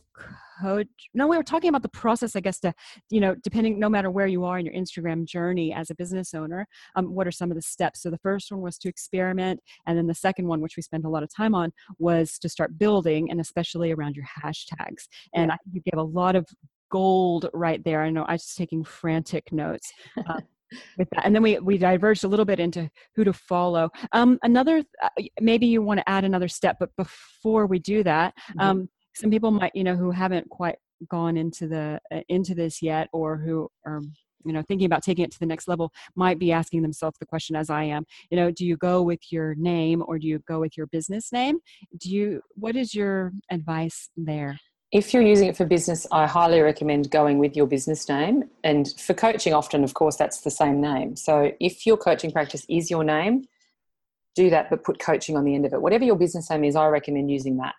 coach 0.61 0.87
no 1.13 1.27
we 1.27 1.37
were 1.37 1.43
talking 1.43 1.69
about 1.69 1.81
the 1.81 1.89
process 1.89 2.35
i 2.35 2.39
guess 2.39 2.59
to 2.59 2.73
you 3.09 3.21
know 3.21 3.33
depending 3.43 3.79
no 3.79 3.87
matter 3.87 4.11
where 4.11 4.27
you 4.27 4.43
are 4.43 4.59
in 4.59 4.65
your 4.65 4.75
instagram 4.75 5.25
journey 5.25 5.73
as 5.73 5.89
a 5.89 5.95
business 5.95 6.33
owner 6.33 6.67
um, 6.95 7.13
what 7.13 7.27
are 7.27 7.31
some 7.31 7.51
of 7.51 7.55
the 7.55 7.61
steps? 7.61 8.01
So 8.01 8.09
the 8.09 8.17
first 8.19 8.51
one 8.51 8.61
was 8.61 8.77
to 8.79 8.89
experiment 8.89 9.61
and 9.87 9.97
then 9.97 10.07
the 10.07 10.15
second 10.15 10.47
one 10.47 10.61
which 10.61 10.75
we 10.75 10.83
spent 10.83 11.05
a 11.05 11.09
lot 11.09 11.23
of 11.23 11.33
time 11.33 11.55
on 11.55 11.71
was 11.97 12.37
to 12.39 12.49
start 12.49 12.77
building 12.77 13.31
and 13.31 13.39
especially 13.39 13.91
around 13.91 14.15
your 14.15 14.25
hashtags. 14.25 15.07
And 15.33 15.49
yeah. 15.49 15.53
i 15.53 15.57
think 15.57 15.73
you 15.73 15.81
gave 15.81 15.99
a 15.99 16.03
lot 16.03 16.35
of 16.35 16.47
gold 16.91 17.49
right 17.53 17.83
there. 17.83 18.01
I 18.01 18.09
know 18.09 18.23
i 18.23 18.33
was 18.33 18.53
taking 18.55 18.83
frantic 18.83 19.51
notes. 19.51 19.91
Uh, 20.27 20.41
with 20.97 21.09
that 21.11 21.25
and 21.25 21.35
then 21.35 21.43
we 21.43 21.59
we 21.59 21.77
diverged 21.77 22.23
a 22.23 22.27
little 22.27 22.45
bit 22.45 22.59
into 22.59 22.89
who 23.15 23.23
to 23.23 23.33
follow. 23.33 23.89
Um, 24.11 24.39
another 24.43 24.83
uh, 25.01 25.09
maybe 25.39 25.65
you 25.65 25.81
want 25.81 25.99
to 25.99 26.09
add 26.09 26.25
another 26.25 26.47
step 26.47 26.77
but 26.79 26.89
before 26.97 27.65
we 27.65 27.79
do 27.79 28.03
that 28.03 28.33
mm-hmm. 28.51 28.59
um, 28.59 28.89
some 29.15 29.29
people 29.29 29.51
might 29.51 29.71
you 29.75 29.83
know 29.83 29.95
who 29.95 30.11
haven't 30.11 30.49
quite 30.49 30.77
gone 31.09 31.37
into 31.37 31.67
the 31.67 31.99
uh, 32.13 32.21
into 32.29 32.53
this 32.55 32.81
yet 32.81 33.07
or 33.13 33.37
who 33.37 33.69
are 33.85 34.01
you 34.45 34.53
know 34.53 34.61
thinking 34.61 34.85
about 34.85 35.03
taking 35.03 35.25
it 35.25 35.31
to 35.31 35.39
the 35.39 35.45
next 35.45 35.67
level 35.67 35.91
might 36.15 36.39
be 36.39 36.51
asking 36.51 36.81
themselves 36.81 37.17
the 37.19 37.25
question 37.25 37.55
as 37.55 37.69
i 37.69 37.83
am 37.83 38.05
you 38.29 38.37
know 38.37 38.51
do 38.51 38.65
you 38.65 38.77
go 38.77 39.01
with 39.01 39.19
your 39.31 39.55
name 39.55 40.03
or 40.07 40.17
do 40.17 40.27
you 40.27 40.39
go 40.47 40.59
with 40.59 40.77
your 40.77 40.87
business 40.87 41.31
name? 41.31 41.59
Do 41.97 42.09
you 42.09 42.41
what 42.55 42.75
is 42.75 42.93
your 42.93 43.31
advice 43.51 44.09
there 44.15 44.59
if 44.91 45.13
you're 45.13 45.23
using 45.23 45.47
it 45.47 45.55
for 45.57 45.65
business 45.65 46.07
i 46.11 46.25
highly 46.25 46.61
recommend 46.61 47.09
going 47.11 47.37
with 47.39 47.55
your 47.55 47.67
business 47.67 48.07
name 48.09 48.43
and 48.63 48.93
for 48.99 49.13
coaching 49.13 49.53
often 49.53 49.83
of 49.83 49.93
course 49.93 50.15
that's 50.15 50.41
the 50.41 50.51
same 50.51 50.81
name 50.81 51.15
so 51.15 51.51
if 51.59 51.85
your 51.85 51.97
coaching 51.97 52.31
practice 52.31 52.65
is 52.69 52.89
your 52.89 53.03
name 53.03 53.43
do 54.35 54.49
that 54.49 54.69
but 54.69 54.83
put 54.83 54.99
coaching 54.99 55.35
on 55.37 55.43
the 55.43 55.55
end 55.55 55.65
of 55.65 55.73
it 55.73 55.81
whatever 55.81 56.03
your 56.03 56.15
business 56.15 56.49
name 56.49 56.63
is 56.63 56.75
i 56.75 56.87
recommend 56.87 57.29
using 57.29 57.57
that 57.57 57.75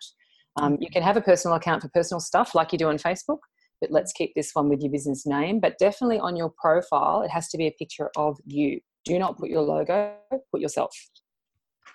um, 0.56 0.76
you 0.80 0.90
can 0.90 1.02
have 1.02 1.16
a 1.16 1.20
personal 1.20 1.56
account 1.56 1.82
for 1.82 1.88
personal 1.88 2.20
stuff 2.20 2.54
like 2.54 2.72
you 2.72 2.78
do 2.78 2.88
on 2.88 2.98
Facebook, 2.98 3.38
but 3.80 3.90
let's 3.90 4.12
keep 4.12 4.34
this 4.34 4.50
one 4.52 4.68
with 4.68 4.82
your 4.82 4.90
business 4.90 5.26
name. 5.26 5.60
But 5.60 5.78
definitely 5.78 6.18
on 6.18 6.36
your 6.36 6.52
profile, 6.60 7.22
it 7.22 7.30
has 7.30 7.48
to 7.50 7.58
be 7.58 7.66
a 7.66 7.72
picture 7.72 8.10
of 8.16 8.38
you. 8.44 8.80
Do 9.04 9.18
not 9.18 9.38
put 9.38 9.48
your 9.48 9.62
logo, 9.62 10.14
put 10.50 10.60
yourself. 10.60 10.94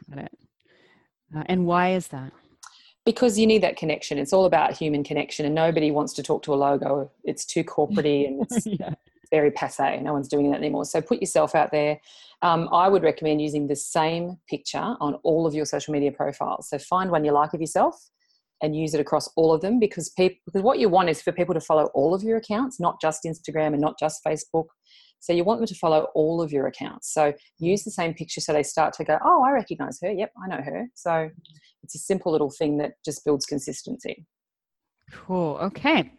Got 0.10 0.26
it. 0.26 0.38
Uh, 1.36 1.44
and 1.48 1.66
why 1.66 1.92
is 1.94 2.08
that? 2.08 2.32
Because 3.06 3.38
you 3.38 3.46
need 3.46 3.62
that 3.62 3.78
connection. 3.78 4.18
It's 4.18 4.34
all 4.34 4.46
about 4.46 4.74
human 4.74 5.04
connection, 5.04 5.46
and 5.46 5.54
nobody 5.54 5.92
wants 5.92 6.14
to 6.14 6.24
talk 6.24 6.42
to 6.44 6.54
a 6.54 6.56
logo. 6.56 7.12
It's 7.24 7.46
too 7.46 7.64
corporate 7.64 8.06
and 8.06 8.42
it's 8.42 8.66
yeah. 8.66 8.96
very 9.30 9.52
passe. 9.52 10.02
No 10.02 10.14
one's 10.14 10.28
doing 10.28 10.50
that 10.52 10.58
anymore. 10.58 10.86
So 10.86 11.02
put 11.02 11.22
yourself 11.22 11.54
out 11.54 11.72
there. 11.72 12.00
Um, 12.42 12.68
I 12.72 12.90
would 12.90 13.04
recommend 13.04 13.42
using 13.42 13.68
the 13.68 13.76
same 13.76 14.38
picture 14.50 14.96
on 15.00 15.16
all 15.24 15.46
of 15.46 15.54
your 15.54 15.66
social 15.66 15.94
media 15.94 16.12
profiles. 16.12 16.70
So 16.70 16.80
find 16.80 17.12
one 17.12 17.24
you 17.24 17.32
like 17.32 17.54
of 17.54 17.62
yourself 17.62 17.96
and 18.62 18.76
use 18.76 18.94
it 18.94 19.00
across 19.00 19.30
all 19.36 19.54
of 19.54 19.62
them 19.62 19.80
because 19.80 20.10
people 20.10 20.38
because 20.46 20.62
what 20.62 20.80
you 20.80 20.90
want 20.90 21.10
is 21.10 21.22
for 21.22 21.32
people 21.32 21.54
to 21.54 21.60
follow 21.60 21.86
all 21.94 22.14
of 22.14 22.24
your 22.24 22.38
accounts 22.38 22.80
not 22.80 23.00
just 23.02 23.24
instagram 23.24 23.74
and 23.74 23.82
not 23.82 24.00
just 24.00 24.24
facebook 24.24 24.68
so 25.20 25.34
you 25.34 25.44
want 25.44 25.60
them 25.60 25.68
to 25.68 25.76
follow 25.76 26.08
all 26.14 26.42
of 26.42 26.52
your 26.52 26.68
accounts. 26.68 27.14
So 27.14 27.34
use 27.58 27.84
the 27.84 27.92
same 27.92 28.14
picture 28.14 28.42
so 28.42 28.54
they 28.54 28.64
start 28.64 28.94
to 28.94 29.04
go 29.04 29.18
oh 29.24 29.44
i 29.44 29.52
recognize 29.52 30.00
her. 30.02 30.12
Yep 30.12 30.32
i 30.44 30.48
know 30.48 30.62
her. 30.62 30.88
So 30.94 31.30
it's 31.84 31.96
a 31.96 32.00
simple 32.00 32.32
little 32.32 32.52
thing 32.52 32.78
that 32.78 32.94
just 33.04 33.24
builds 33.26 33.46
consistency 33.46 34.26
Cool. 35.12 35.58
Okay. 35.62 36.12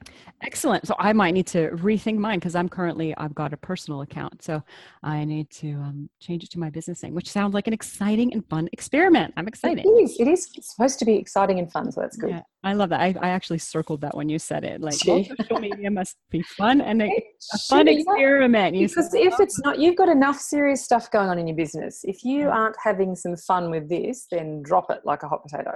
Excellent. 0.42 0.86
So 0.86 0.94
I 0.98 1.12
might 1.12 1.32
need 1.32 1.46
to 1.48 1.70
rethink 1.70 2.18
mine 2.18 2.38
because 2.38 2.54
I'm 2.54 2.68
currently 2.68 3.16
I've 3.16 3.34
got 3.34 3.54
a 3.54 3.56
personal 3.56 4.02
account, 4.02 4.42
so 4.42 4.62
I 5.02 5.24
need 5.24 5.48
to 5.50 5.72
um, 5.72 6.10
change 6.20 6.44
it 6.44 6.50
to 6.50 6.58
my 6.58 6.68
business 6.68 7.02
name, 7.02 7.14
which 7.14 7.30
sounds 7.30 7.54
like 7.54 7.66
an 7.66 7.72
exciting 7.72 8.32
and 8.34 8.46
fun 8.48 8.68
experiment. 8.72 9.32
I'm 9.36 9.48
excited. 9.48 9.86
It 9.86 9.88
is. 9.88 10.20
It 10.20 10.28
is 10.28 10.50
supposed 10.60 10.98
to 10.98 11.06
be 11.06 11.14
exciting 11.14 11.58
and 11.58 11.72
fun, 11.72 11.90
so 11.90 12.02
that's 12.02 12.18
good. 12.18 12.30
Yeah, 12.30 12.42
I 12.62 12.74
love 12.74 12.90
that. 12.90 13.00
I, 13.00 13.14
I 13.20 13.30
actually 13.30 13.58
circled 13.58 14.02
that 14.02 14.14
when 14.14 14.28
you 14.28 14.38
said 14.38 14.62
it. 14.62 14.82
Like 14.82 14.94
social 14.94 15.36
media 15.58 15.90
must 15.90 16.16
be 16.30 16.42
fun 16.42 16.82
and 16.82 17.00
a, 17.00 17.06
a 17.54 17.58
fun 17.70 17.88
experiment. 17.88 18.76
You 18.76 18.88
because 18.88 19.10
said, 19.10 19.20
if 19.20 19.34
oh. 19.38 19.42
it's 19.42 19.58
not, 19.60 19.78
you've 19.78 19.96
got 19.96 20.10
enough 20.10 20.38
serious 20.38 20.84
stuff 20.84 21.10
going 21.10 21.30
on 21.30 21.38
in 21.38 21.46
your 21.46 21.56
business. 21.56 22.02
If 22.04 22.24
you 22.24 22.50
aren't 22.50 22.76
having 22.84 23.16
some 23.16 23.36
fun 23.36 23.70
with 23.70 23.88
this, 23.88 24.26
then 24.30 24.62
drop 24.62 24.90
it 24.90 25.00
like 25.04 25.22
a 25.22 25.28
hot 25.28 25.42
potato. 25.42 25.72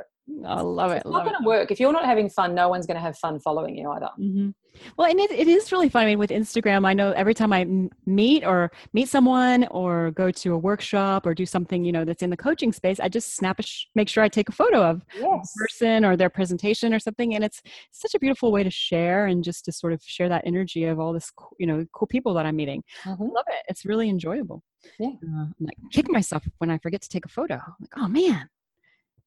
I 0.47 0.61
love 0.61 0.93
it. 0.93 0.97
It's 0.99 1.07
not 1.07 1.25
going 1.25 1.37
to 1.41 1.47
work. 1.47 1.71
If 1.71 1.81
you're 1.81 1.93
not 1.93 2.05
having 2.05 2.29
fun, 2.31 2.55
no 2.55 2.69
one's 2.69 2.87
going 2.87 2.97
to 2.97 3.01
have 3.03 3.17
fun 3.19 3.39
following 3.41 3.77
you 3.77 3.91
either. 3.91 4.09
Mm-hmm. 4.19 4.51
Well, 4.97 5.11
and 5.11 5.19
it, 5.19 5.31
it 5.33 5.49
is 5.49 5.73
really 5.73 5.89
fun. 5.89 6.05
I 6.05 6.07
mean, 6.07 6.19
with 6.19 6.31
Instagram, 6.31 6.87
I 6.87 6.95
know 6.95 7.11
every 7.13 7.35
time 7.35 7.53
I 7.53 7.67
meet 8.07 8.45
or 8.45 8.71
meet 8.93 9.09
someone 9.09 9.67
or 9.67 10.13
go 10.13 10.31
to 10.31 10.55
a 10.55 10.59
workshop 10.59 11.27
or 11.27 11.35
do 11.35 11.45
something, 11.45 11.85
you 11.85 11.91
know, 11.93 12.05
that's 12.05 12.23
in 12.23 12.31
the 12.31 12.37
coaching 12.37 12.73
space, 12.73 13.01
I 13.01 13.09
just 13.09 13.35
snap 13.35 13.59
a, 13.59 13.63
sh- 13.63 13.87
make 13.95 14.09
sure 14.09 14.23
I 14.23 14.29
take 14.29 14.49
a 14.49 14.53
photo 14.53 14.83
of 14.83 15.03
Yes. 15.15 15.53
the 15.55 15.61
person 15.69 16.05
or 16.05 16.17
their 16.17 16.31
presentation 16.31 16.95
or 16.95 16.99
something. 17.01 17.35
And 17.35 17.43
it's 17.45 17.61
such 17.91 18.15
a 18.15 18.19
beautiful 18.19 18.53
way 18.53 18.63
to 18.63 18.71
share 18.71 19.27
and 19.27 19.43
just 19.43 19.65
to 19.65 19.73
sort 19.73 19.93
of 19.93 20.01
share 20.05 20.29
that 20.29 20.43
energy 20.47 20.85
of 20.85 21.01
all 21.01 21.13
this, 21.13 21.31
you 21.59 21.67
know, 21.67 21.85
cool 21.93 22.07
people 22.09 22.33
that 22.35 22.47
I'm 22.47 22.57
meeting. 22.57 22.83
I 23.05 23.11
Mhm. 23.11 23.33
love 23.35 23.45
it. 23.49 23.65
It's 23.69 23.85
really 23.85 24.09
enjoyable. 24.09 24.63
Yeah. 24.99 25.09
Uh, 25.09 25.41
I'm 25.43 25.55
like 25.61 25.77
kick 25.91 26.11
myself 26.11 26.45
when 26.59 26.71
I 26.71 26.79
forget 26.79 27.03
to 27.03 27.09
take 27.09 27.27
a 27.27 27.29
photo. 27.29 27.55
I'm 27.55 27.75
like, 27.81 27.91
oh 27.97 28.09
man. 28.09 28.49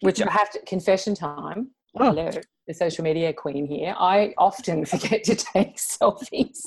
Which 0.04 0.22
I 0.22 0.30
have 0.32 0.50
to 0.52 0.60
confession 0.66 1.16
time. 1.16 1.72
Oh. 1.98 2.10
Hello, 2.10 2.30
the 2.68 2.74
social 2.74 3.04
media 3.04 3.32
queen 3.34 3.66
here. 3.66 3.96
I 3.98 4.34
often 4.38 4.86
forget 4.94 5.24
to 5.26 5.36
take 5.36 5.78
selfies 5.78 6.60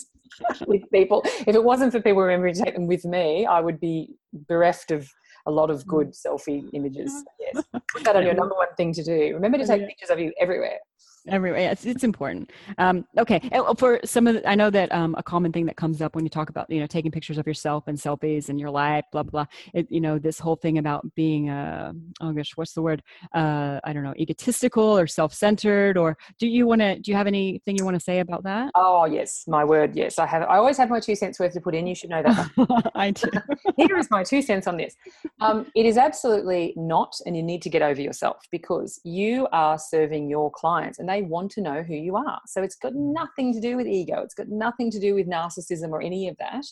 with 0.66 0.82
people. 0.92 1.22
If 1.24 1.54
it 1.54 1.62
wasn't 1.62 1.92
for 1.92 2.00
people 2.00 2.22
remembering 2.22 2.54
to 2.54 2.64
take 2.64 2.74
them 2.74 2.86
with 2.86 3.04
me, 3.04 3.44
I 3.46 3.60
would 3.60 3.80
be 3.80 4.14
bereft 4.48 4.90
of 4.90 5.10
a 5.46 5.50
lot 5.50 5.70
of 5.70 5.84
mm. 5.84 5.86
good 5.86 6.12
selfie 6.12 6.68
images. 6.72 7.12
Yes. 7.40 7.64
Put 7.92 8.04
that 8.04 8.16
on 8.16 8.24
your 8.24 8.34
number 8.34 8.54
one 8.54 8.74
thing 8.76 8.92
to 8.94 9.02
do. 9.02 9.34
Remember 9.34 9.58
to 9.58 9.66
take 9.66 9.86
pictures 9.86 10.10
of 10.10 10.18
you 10.18 10.32
everywhere. 10.40 10.78
Everywhere 11.28 11.60
yeah, 11.60 11.70
it's, 11.70 11.84
it's 11.84 12.04
important 12.04 12.50
um, 12.78 13.04
okay 13.18 13.40
and 13.52 13.78
for 13.78 14.00
some 14.04 14.26
of 14.26 14.34
the, 14.34 14.48
i 14.48 14.54
know 14.54 14.70
that 14.70 14.92
um, 14.92 15.14
a 15.18 15.22
common 15.22 15.52
thing 15.52 15.66
that 15.66 15.76
comes 15.76 16.00
up 16.00 16.14
when 16.14 16.24
you 16.24 16.30
talk 16.30 16.48
about 16.48 16.68
you 16.70 16.80
know 16.80 16.86
taking 16.86 17.10
pictures 17.10 17.38
of 17.38 17.46
yourself 17.46 17.84
and 17.86 17.98
selfies 17.98 18.48
and 18.48 18.58
your 18.60 18.70
life 18.70 19.04
blah 19.12 19.22
blah 19.22 19.46
it, 19.74 19.86
you 19.90 20.00
know 20.00 20.18
this 20.18 20.38
whole 20.38 20.56
thing 20.56 20.78
about 20.78 21.06
being 21.14 21.50
uh, 21.50 21.92
oh 22.20 22.32
gosh 22.32 22.52
what's 22.56 22.72
the 22.72 22.82
word 22.82 23.02
uh, 23.34 23.80
i 23.84 23.92
don't 23.92 24.02
know 24.02 24.14
egotistical 24.18 24.98
or 24.98 25.06
self-centered 25.06 25.96
or 25.96 26.16
do 26.38 26.46
you 26.46 26.66
want 26.66 26.80
to 26.80 26.98
do 27.00 27.10
you 27.10 27.16
have 27.16 27.26
anything 27.26 27.76
you 27.76 27.84
want 27.84 27.96
to 27.96 28.00
say 28.00 28.20
about 28.20 28.42
that 28.42 28.70
Oh 28.78 29.06
yes, 29.06 29.44
my 29.48 29.64
word, 29.64 29.96
yes. 29.96 30.18
I 30.18 30.26
have 30.26 30.42
I 30.42 30.56
always 30.58 30.76
have 30.76 30.90
my 30.90 31.00
two 31.00 31.14
cents 31.14 31.40
worth 31.40 31.54
to 31.54 31.60
put 31.60 31.74
in. 31.74 31.86
You 31.86 31.94
should 31.94 32.10
know 32.10 32.22
that. 32.22 32.90
i 32.94 33.10
do 33.10 33.30
here 33.76 33.96
is 33.96 34.10
my 34.10 34.22
two 34.22 34.42
cents 34.42 34.66
on 34.66 34.76
this. 34.76 34.94
Um, 35.40 35.66
it 35.74 35.86
is 35.86 35.96
absolutely 35.96 36.74
not, 36.76 37.18
and 37.24 37.36
you 37.36 37.42
need 37.42 37.62
to 37.62 37.70
get 37.70 37.82
over 37.82 38.00
yourself 38.00 38.36
because 38.50 39.00
you 39.04 39.48
are 39.52 39.78
serving 39.78 40.28
your 40.28 40.50
clients 40.50 40.98
and 40.98 41.08
they 41.08 41.15
want 41.22 41.50
to 41.52 41.60
know 41.60 41.82
who 41.82 41.94
you 41.94 42.16
are. 42.16 42.40
So 42.46 42.62
it's 42.62 42.76
got 42.76 42.94
nothing 42.94 43.52
to 43.52 43.60
do 43.60 43.76
with 43.76 43.86
ego, 43.86 44.20
it's 44.22 44.34
got 44.34 44.48
nothing 44.48 44.90
to 44.90 45.00
do 45.00 45.14
with 45.14 45.28
narcissism 45.28 45.90
or 45.90 46.02
any 46.02 46.28
of 46.28 46.36
that. 46.38 46.64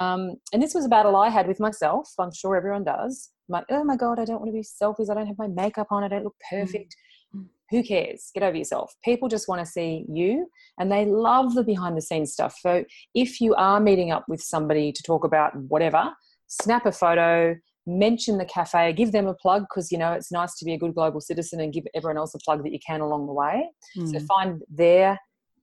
Um, 0.00 0.36
and 0.52 0.62
this 0.62 0.74
was 0.74 0.84
a 0.84 0.88
battle 0.88 1.16
I 1.16 1.28
had 1.28 1.46
with 1.46 1.60
myself. 1.60 2.10
I'm 2.18 2.32
sure 2.32 2.56
everyone 2.56 2.84
does. 2.84 3.30
My, 3.48 3.62
oh 3.70 3.84
my 3.84 3.96
God, 3.96 4.18
I 4.18 4.24
don't 4.24 4.40
want 4.40 4.48
to 4.48 4.52
be 4.52 4.62
selfies. 4.62 5.10
I 5.10 5.14
don't 5.14 5.26
have 5.26 5.38
my 5.38 5.48
makeup 5.48 5.88
on. 5.90 6.02
I 6.02 6.08
don't 6.08 6.24
look 6.24 6.36
perfect. 6.50 6.96
Mm. 7.36 7.46
Who 7.70 7.82
cares? 7.82 8.30
Get 8.34 8.42
over 8.42 8.56
yourself. 8.56 8.94
People 9.04 9.28
just 9.28 9.48
want 9.48 9.60
to 9.60 9.70
see 9.70 10.04
you 10.08 10.46
and 10.78 10.90
they 10.90 11.04
love 11.04 11.54
the 11.54 11.62
behind 11.62 11.96
the 11.96 12.02
scenes 12.02 12.32
stuff. 12.32 12.56
So 12.60 12.84
if 13.14 13.40
you 13.40 13.54
are 13.54 13.80
meeting 13.80 14.10
up 14.10 14.24
with 14.28 14.42
somebody 14.42 14.92
to 14.92 15.02
talk 15.02 15.24
about 15.24 15.54
whatever, 15.56 16.12
snap 16.48 16.86
a 16.86 16.92
photo, 16.92 17.56
mention 17.86 18.38
the 18.38 18.44
cafe, 18.44 18.92
give 18.92 19.12
them 19.12 19.26
a 19.26 19.34
plug 19.34 19.62
because 19.62 19.90
you 19.90 19.98
know 19.98 20.12
it's 20.12 20.30
nice 20.30 20.54
to 20.56 20.64
be 20.64 20.74
a 20.74 20.78
good 20.78 20.94
global 20.94 21.20
citizen 21.20 21.60
and 21.60 21.72
give 21.72 21.84
everyone 21.94 22.16
else 22.16 22.34
a 22.34 22.38
plug 22.38 22.62
that 22.62 22.72
you 22.72 22.78
can 22.86 23.00
along 23.00 23.26
the 23.26 23.32
way. 23.32 23.68
So 24.06 24.18
Mm. 24.18 24.26
find 24.26 24.62
their 24.68 25.18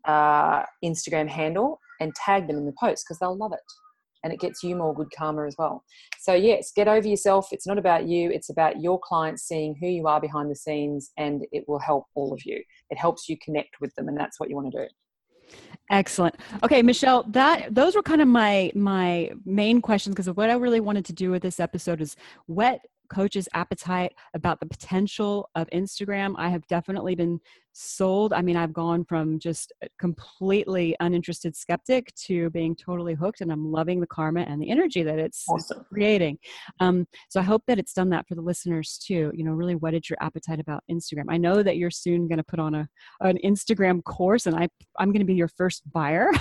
uh, 0.06 0.64
Instagram 0.84 1.28
handle 1.28 1.80
and 2.00 2.14
tag 2.16 2.48
them 2.48 2.58
in 2.58 2.66
the 2.66 2.74
post 2.80 3.06
because 3.06 3.20
they'll 3.20 3.38
love 3.38 3.54
it. 3.54 3.60
And 4.24 4.34
it 4.34 4.40
gets 4.40 4.64
you 4.64 4.76
more 4.76 4.94
good 4.94 5.08
karma 5.18 5.46
as 5.46 5.56
well. 5.58 5.84
So, 6.20 6.34
yes, 6.34 6.74
get 6.76 6.90
over 6.90 7.08
yourself. 7.08 7.48
It's 7.54 7.66
not 7.66 7.78
about 7.78 8.06
you, 8.06 8.30
it's 8.30 8.50
about 8.50 8.82
your 8.82 9.00
clients 9.02 9.44
seeing 9.44 9.76
who 9.80 9.88
you 9.88 10.08
are 10.08 10.20
behind 10.20 10.52
the 10.52 10.56
scenes, 10.56 11.12
and 11.18 11.46
it 11.54 11.64
will 11.70 11.80
help 11.80 12.04
all 12.16 12.34
of 12.34 12.42
you. 12.46 12.62
It 12.90 12.98
helps 12.98 13.30
you 13.30 13.38
connect 13.42 13.80
with 13.80 13.96
them, 13.96 14.10
and 14.10 14.18
that's 14.18 14.38
what 14.38 14.50
you 14.50 14.56
want 14.58 14.72
to 14.74 14.84
do. 14.84 14.88
Excellent. 15.90 16.36
Okay, 16.64 16.84
Michelle, 16.84 17.24
that 17.30 17.74
those 17.74 17.96
were 17.96 18.04
kind 18.04 18.22
of 18.22 18.28
my 18.28 18.72
my 18.76 19.32
main 19.46 19.82
questions 19.82 20.14
because 20.14 20.30
what 20.30 20.50
I 20.50 20.54
really 20.54 20.80
wanted 20.80 21.06
to 21.06 21.14
do 21.14 21.32
with 21.32 21.42
this 21.42 21.60
episode 21.60 22.00
is 22.00 22.16
whet 22.48 22.82
coaches' 23.10 23.50
appetite 23.54 24.14
about 24.36 24.60
the 24.60 24.68
potential 24.68 25.50
of 25.56 25.68
Instagram. 25.72 26.36
I 26.38 26.50
have 26.50 26.66
definitely 26.68 27.16
been 27.16 27.40
sold. 27.80 28.34
I 28.34 28.42
mean, 28.42 28.58
I've 28.58 28.74
gone 28.74 29.06
from 29.06 29.40
just 29.40 29.72
completely 30.00 30.96
uninterested 31.00 31.56
skeptic 31.56 32.14
to 32.28 32.50
being 32.50 32.76
totally 32.76 33.14
hooked, 33.14 33.42
and 33.42 33.52
I'm 33.52 33.72
loving 33.72 34.00
the 34.00 34.08
karma 34.08 34.42
and 34.42 34.62
the 34.62 34.70
energy 34.70 35.02
that 35.04 35.18
it's 35.18 35.46
Awesome. 35.48 35.86
creating. 35.92 36.38
Um, 36.80 37.08
so 37.30 37.40
I 37.40 37.44
hope 37.44 37.64
that 37.68 37.80
it's 37.80 37.94
done 37.94 38.10
that 38.10 38.28
for 38.28 38.36
the 38.36 38.42
listeners 38.42 39.00
too. 39.04 39.32
You 39.34 39.44
know, 39.44 39.52
really 39.52 39.76
whetted 39.76 40.10
your 40.10 40.18
appetite 40.22 40.60
about 40.60 40.84
Instagram. 40.92 41.26
I 41.30 41.38
know 41.38 41.64
that 41.64 41.78
you're 41.78 41.92
soon 41.92 42.28
going 42.28 42.38
to 42.38 42.44
put 42.44 42.60
on 42.60 42.76
a 42.76 42.88
an 43.22 43.38
Instagram 43.44 44.04
course, 44.04 44.46
and 44.46 44.56
I 44.56 44.68
I'm 45.00 45.12
going 45.12 45.20
to 45.20 45.26
be 45.26 45.36
your 45.36 45.48
first 45.48 45.84
buyer. 45.92 46.30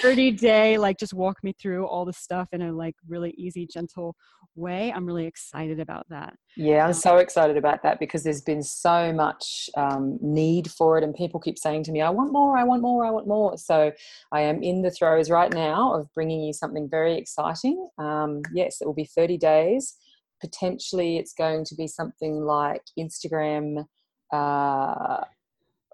30 0.00 0.30
day, 0.32 0.78
like 0.78 0.98
just 0.98 1.14
walk 1.14 1.42
me 1.42 1.52
through 1.52 1.86
all 1.86 2.04
the 2.04 2.12
stuff 2.12 2.48
in 2.52 2.62
a 2.62 2.72
like 2.72 2.94
really 3.08 3.30
easy, 3.36 3.66
gentle 3.66 4.16
way. 4.56 4.92
I'm 4.92 5.06
really 5.06 5.26
excited 5.26 5.80
about 5.80 6.06
that. 6.10 6.34
Yeah, 6.56 6.84
I'm 6.84 6.92
so 6.92 7.18
excited 7.18 7.56
about 7.56 7.82
that 7.82 8.00
because 8.00 8.22
there's 8.22 8.42
been 8.42 8.62
so 8.62 9.12
much 9.12 9.70
um, 9.76 10.09
need 10.20 10.70
for 10.70 10.96
it, 10.98 11.04
and 11.04 11.14
people 11.14 11.40
keep 11.40 11.58
saying 11.58 11.84
to 11.84 11.92
me, 11.92 12.00
I 12.02 12.10
want 12.10 12.32
more, 12.32 12.56
I 12.56 12.64
want 12.64 12.82
more, 12.82 13.04
I 13.04 13.10
want 13.10 13.26
more. 13.26 13.56
So 13.58 13.92
I 14.32 14.40
am 14.42 14.62
in 14.62 14.82
the 14.82 14.90
throes 14.90 15.30
right 15.30 15.52
now 15.52 15.94
of 15.94 16.12
bringing 16.14 16.40
you 16.42 16.52
something 16.52 16.88
very 16.88 17.16
exciting. 17.16 17.88
Um, 17.98 18.42
yes, 18.52 18.80
it 18.80 18.86
will 18.86 18.94
be 18.94 19.04
30 19.04 19.38
days. 19.38 19.96
Potentially, 20.40 21.18
it's 21.18 21.34
going 21.34 21.64
to 21.66 21.74
be 21.74 21.86
something 21.86 22.40
like 22.44 22.82
Instagram. 22.98 23.86
Uh, 24.32 25.24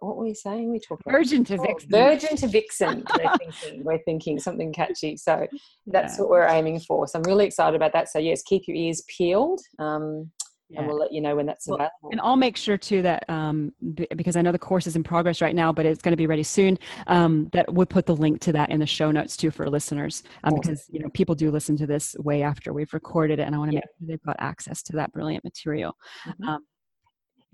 what 0.01 0.17
were 0.19 0.25
we 0.25 0.35
saying? 0.35 0.71
We 0.71 0.79
talked 0.79 1.03
about 1.03 1.13
Virgin 1.13 1.43
to 1.45 1.55
Oh, 1.59 1.63
Vixen. 1.63 1.91
Virgin 1.91 2.37
to 2.37 2.47
Vixen. 2.49 3.05
We're 3.17 3.37
thinking, 3.39 3.85
we're 3.85 3.99
thinking 4.05 4.39
something 4.39 4.73
catchy. 4.73 5.17
So 5.17 5.47
that's 5.87 6.17
Yeah. 6.17 6.21
what 6.23 6.31
we're 6.31 6.47
aiming 6.49 6.81
for. 6.81 7.07
So 7.09 7.19
I'm 7.19 7.23
really 7.25 7.47
excited 7.47 7.75
about 7.75 7.93
that. 7.95 8.09
So 8.11 8.19
yes, 8.19 8.43
keep 8.43 8.65
your 8.69 8.77
ears 8.77 9.03
peeled, 9.09 9.61
um, 9.79 10.31
Yeah. 10.69 10.81
and 10.81 10.89
we'll 10.89 10.99
let 10.99 11.13
you 11.13 11.21
know 11.21 11.37
when 11.37 11.47
that's 11.47 11.69
Well, 11.69 11.77
available. 11.77 12.11
And 12.11 12.21
I'll 12.21 12.35
make 12.37 12.57
sure 12.57 12.77
too 12.77 13.01
that 13.03 13.25
um, 13.31 13.73
b- 13.95 14.09
because 14.17 14.35
I 14.35 14.43
know 14.43 14.51
the 14.51 14.59
course 14.59 14.87
is 14.89 14.97
in 14.97 15.05
progress 15.05 15.41
right 15.41 15.55
now, 15.55 15.73
but 15.73 15.87
it's 15.87 16.03
going 16.03 16.11
to 16.13 16.17
be 16.17 16.27
ready 16.27 16.43
soon. 16.43 16.77
Um, 17.07 17.49
that 17.53 17.73
we'll 17.73 17.87
put 17.87 18.05
the 18.07 18.17
link 18.17 18.41
to 18.43 18.53
that 18.53 18.71
in 18.71 18.81
the 18.81 18.87
show 18.87 19.11
notes 19.13 19.37
too 19.37 19.53
for 19.53 19.69
listeners, 19.71 20.25
um, 20.43 20.55
Awesome. 20.55 20.61
because 20.61 20.87
you 20.91 20.99
know 21.01 21.09
people 21.11 21.37
do 21.37 21.51
listen 21.53 21.77
to 21.77 21.87
this 21.87 22.17
way 22.19 22.43
after 22.43 22.73
we've 22.73 22.93
recorded 22.93 23.39
it, 23.39 23.43
and 23.43 23.55
I 23.55 23.59
want 23.59 23.71
to 23.71 23.77
Yeah. 23.77 23.81
make 23.81 23.85
sure 23.99 24.09
they've 24.09 24.23
got 24.27 24.37
access 24.41 24.83
to 24.85 24.93
that 24.97 25.13
brilliant 25.13 25.45
material. 25.45 25.97
Mhm. 26.27 26.49
Um, 26.49 26.67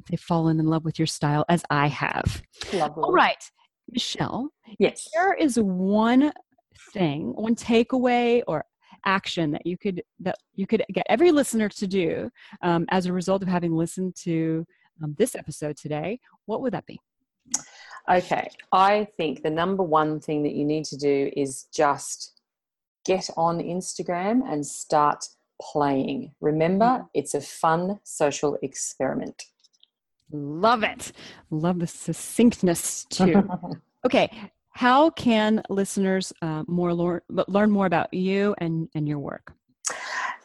they've 0.09 0.19
fallen 0.19 0.59
in 0.59 0.67
love 0.67 0.85
with 0.87 0.99
your 0.99 1.07
style, 1.07 1.45
as 1.51 1.63
I 1.69 1.89
have. 1.89 2.43
Lovely. 2.73 3.03
All 3.05 3.13
right, 3.13 3.45
Michelle, 3.91 4.49
Yes. 4.79 5.07
there 5.13 5.35
is 5.35 5.59
one 5.61 6.33
thing, 6.95 7.35
one 7.35 7.55
takeaway 7.57 8.43
or 8.49 8.65
action 9.05 9.51
that 9.53 9.67
you 9.67 9.77
could 9.77 10.03
that 10.21 10.37
you 10.55 10.67
could 10.67 10.85
get 10.93 11.07
every 11.09 11.31
listener 11.33 11.69
to 11.69 11.87
do 11.87 12.31
um, 12.63 12.87
as 12.91 13.07
a 13.07 13.13
result 13.13 13.43
of 13.43 13.49
having 13.49 13.75
listened 13.75 14.15
to 14.17 14.67
um, 15.03 15.15
this 15.19 15.35
episode 15.35 15.77
today. 15.77 16.21
What 16.47 16.61
would 16.63 16.73
that 16.75 16.87
be? 16.87 17.01
Okay. 18.11 18.49
I 18.73 19.07
think 19.17 19.43
the 19.43 19.51
number 19.51 19.83
one 19.83 20.21
thing 20.21 20.43
that 20.43 20.55
you 20.55 20.65
need 20.65 20.85
to 20.87 20.97
do 20.97 21.31
is 21.37 21.67
just 21.75 22.41
get 23.05 23.29
on 23.37 23.59
Instagram 23.59 24.43
and 24.51 24.65
start 24.67 25.25
playing. 25.61 26.35
Remember, 26.41 26.85
Mhm. 26.85 27.09
it's 27.15 27.35
a 27.35 27.41
fun 27.41 28.01
social 28.05 28.59
experiment. 28.63 29.45
Love 30.31 30.83
it. 30.83 31.13
Love 31.51 31.79
the 31.79 31.87
succinctness 31.87 33.05
too. 33.11 33.49
okay, 34.07 34.31
how 34.73 35.11
can 35.11 35.63
listeners 35.69 36.33
uh, 36.43 36.65
more 36.67 36.95
learn, 36.95 37.71
more 37.71 37.87
about 37.87 38.13
you 38.13 38.55
and 38.59 38.89
and 38.95 39.09
your 39.09 39.19
work? 39.19 39.53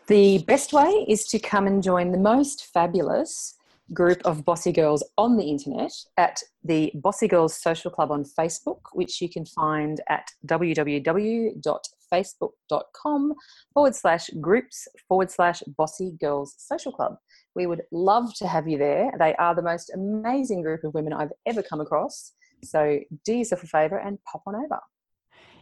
The 0.07 0.39
best 0.47 0.73
way 0.73 1.05
is 1.07 1.27
to 1.27 1.39
come 1.39 1.67
and 1.67 1.83
join 1.83 2.11
the 2.11 2.17
most 2.17 2.67
fabulous 2.73 3.57
group 3.93 4.19
of 4.25 4.43
bossy 4.43 4.71
girls 4.71 5.03
on 5.17 5.37
the 5.37 5.45
internet 5.45 5.91
at 6.17 6.41
the 6.63 6.91
Bossy 6.95 7.27
Girls 7.27 7.61
Social 7.61 7.91
Club 7.91 8.11
on 8.11 8.23
Facebook, 8.23 8.79
which 8.93 9.21
you 9.21 9.29
can 9.29 9.45
find 9.45 10.01
at 10.09 10.31
www.facebook.com 10.45 13.33
forward 13.73 13.95
slash 13.95 14.29
groups 14.41 14.87
forward 15.07 15.31
slash 15.31 15.63
Bossy 15.77 16.17
Girls 16.19 16.53
Social 16.57 16.91
Club. 16.91 17.15
We 17.55 17.65
would 17.65 17.83
love 17.91 18.33
to 18.35 18.45
have 18.47 18.67
you 18.67 18.77
there. 18.77 19.09
They 19.17 19.33
are 19.35 19.55
the 19.55 19.61
most 19.61 19.89
amazing 19.93 20.63
group 20.63 20.83
of 20.83 20.93
women 20.93 21.13
I've 21.13 21.31
ever 21.45 21.63
come 21.63 21.79
across. 21.79 22.33
So 22.63 23.00
do 23.26 23.34
yourself 23.34 23.63
a 23.63 23.67
favor 23.67 23.98
and 23.98 24.17
pop 24.24 24.43
on 24.48 24.56
over. 24.56 24.80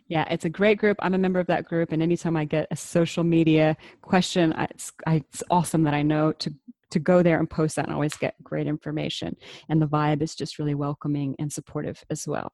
Yeah, 0.07 0.25
it's 0.29 0.45
a 0.45 0.49
great 0.49 0.77
group. 0.77 0.97
I'm 0.99 1.15
a 1.15 1.17
member 1.17 1.39
of 1.39 1.47
that 1.47 1.65
group, 1.65 1.91
and 1.91 2.03
anytime 2.03 2.37
I 2.37 2.45
get 2.45 2.67
a 2.69 2.75
social 2.75 3.23
media 3.23 3.75
question, 4.01 4.53
it's, 4.57 4.91
it's 5.07 5.41
awesome 5.49 5.83
that 5.83 5.95
I 5.95 6.03
know 6.03 6.31
to 6.33 6.53
to 6.91 6.99
go 6.99 7.23
there 7.23 7.39
and 7.39 7.49
post 7.49 7.75
that 7.75 7.85
and 7.85 7.93
always 7.93 8.15
get 8.15 8.35
great 8.43 8.67
information. 8.67 9.35
And 9.67 9.81
the 9.81 9.87
vibe 9.87 10.21
is 10.21 10.35
just 10.35 10.59
really 10.59 10.75
welcoming 10.75 11.35
and 11.39 11.51
supportive 11.51 12.01
as 12.11 12.27
well. 12.27 12.53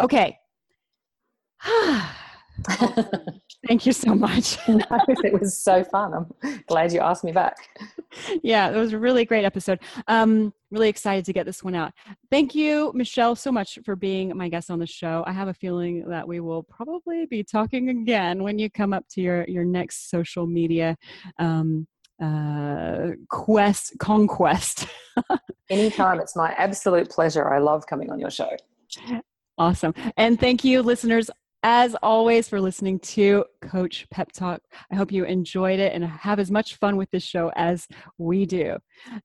Okay. 0.00 0.38
Thank 3.66 3.86
you 3.86 3.92
so 3.92 4.14
much. 4.14 4.58
no, 4.68 4.84
it 5.08 5.38
was 5.38 5.58
so 5.58 5.84
fun. 5.84 6.14
I'm 6.14 6.62
glad 6.66 6.92
you 6.92 7.00
asked 7.00 7.24
me 7.24 7.32
back. 7.32 7.56
Yeah, 8.42 8.70
it 8.70 8.76
was 8.76 8.92
a 8.92 8.98
really 8.98 9.24
great 9.24 9.44
episode. 9.44 9.80
Um, 10.08 10.52
really 10.70 10.88
excited 10.88 11.24
to 11.26 11.32
get 11.32 11.46
this 11.46 11.62
one 11.62 11.74
out. 11.74 11.92
Thank 12.30 12.54
you, 12.54 12.92
Michelle, 12.94 13.36
so 13.36 13.52
much 13.52 13.78
for 13.84 13.96
being 13.96 14.36
my 14.36 14.48
guest 14.48 14.70
on 14.70 14.78
the 14.78 14.86
show. 14.86 15.24
I 15.26 15.32
have 15.32 15.48
a 15.48 15.54
feeling 15.54 16.08
that 16.08 16.26
we 16.26 16.40
will 16.40 16.62
probably 16.62 17.26
be 17.26 17.42
talking 17.42 17.88
again 17.88 18.42
when 18.42 18.58
you 18.58 18.70
come 18.70 18.92
up 18.92 19.04
to 19.10 19.20
your 19.20 19.44
your 19.46 19.64
next 19.64 20.10
social 20.10 20.46
media 20.46 20.96
um, 21.38 21.86
uh, 22.22 23.10
quest 23.28 23.94
conquest. 23.98 24.86
Anytime, 25.70 26.20
it's 26.20 26.36
my 26.36 26.52
absolute 26.52 27.10
pleasure. 27.10 27.52
I 27.52 27.58
love 27.58 27.86
coming 27.86 28.10
on 28.10 28.18
your 28.18 28.30
show. 28.30 28.50
Awesome. 29.58 29.94
And 30.16 30.40
thank 30.40 30.64
you, 30.64 30.82
listeners, 30.82 31.30
as 31.62 31.94
always, 32.02 32.48
for 32.48 32.60
listening 32.60 32.98
to 33.00 33.44
Coach 33.60 34.06
Pep 34.10 34.32
Talk. 34.32 34.60
I 34.90 34.96
hope 34.96 35.12
you 35.12 35.24
enjoyed 35.24 35.78
it 35.78 35.92
and 35.92 36.04
have 36.04 36.38
as 36.38 36.50
much 36.50 36.76
fun 36.76 36.96
with 36.96 37.10
this 37.10 37.22
show 37.22 37.50
as 37.54 37.86
we 38.18 38.46
do. 38.46 38.76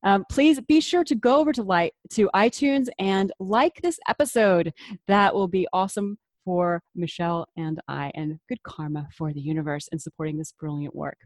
Um, 0.04 0.26
please 0.30 0.60
be 0.62 0.82
sure 0.82 1.04
to 1.06 1.16
go 1.16 1.40
over 1.40 1.54
to 1.54 1.64
like 1.64 1.94
to 2.12 2.30
iTunes 2.36 2.88
and 3.00 3.32
like 3.40 3.80
this 3.82 4.00
episode. 4.08 4.74
That 5.08 5.34
will 5.34 5.48
be 5.48 5.68
awesome 5.74 6.18
for 6.44 6.82
Michelle 6.94 7.48
and 7.58 7.82
I, 7.88 8.12
and 8.14 8.40
good 8.48 8.62
karma 8.64 9.08
for 9.18 9.34
the 9.34 9.42
universe 9.42 9.88
in 9.92 10.00
supporting 10.00 10.38
this 10.38 10.54
brilliant 10.60 10.96
work. 10.96 11.18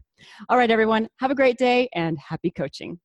All 0.48 0.56
right, 0.56 0.70
everyone, 0.70 1.08
have 1.18 1.30
a 1.30 1.34
great 1.34 1.58
day 1.58 1.88
and 1.94 2.18
happy 2.18 2.50
coaching. 2.50 2.98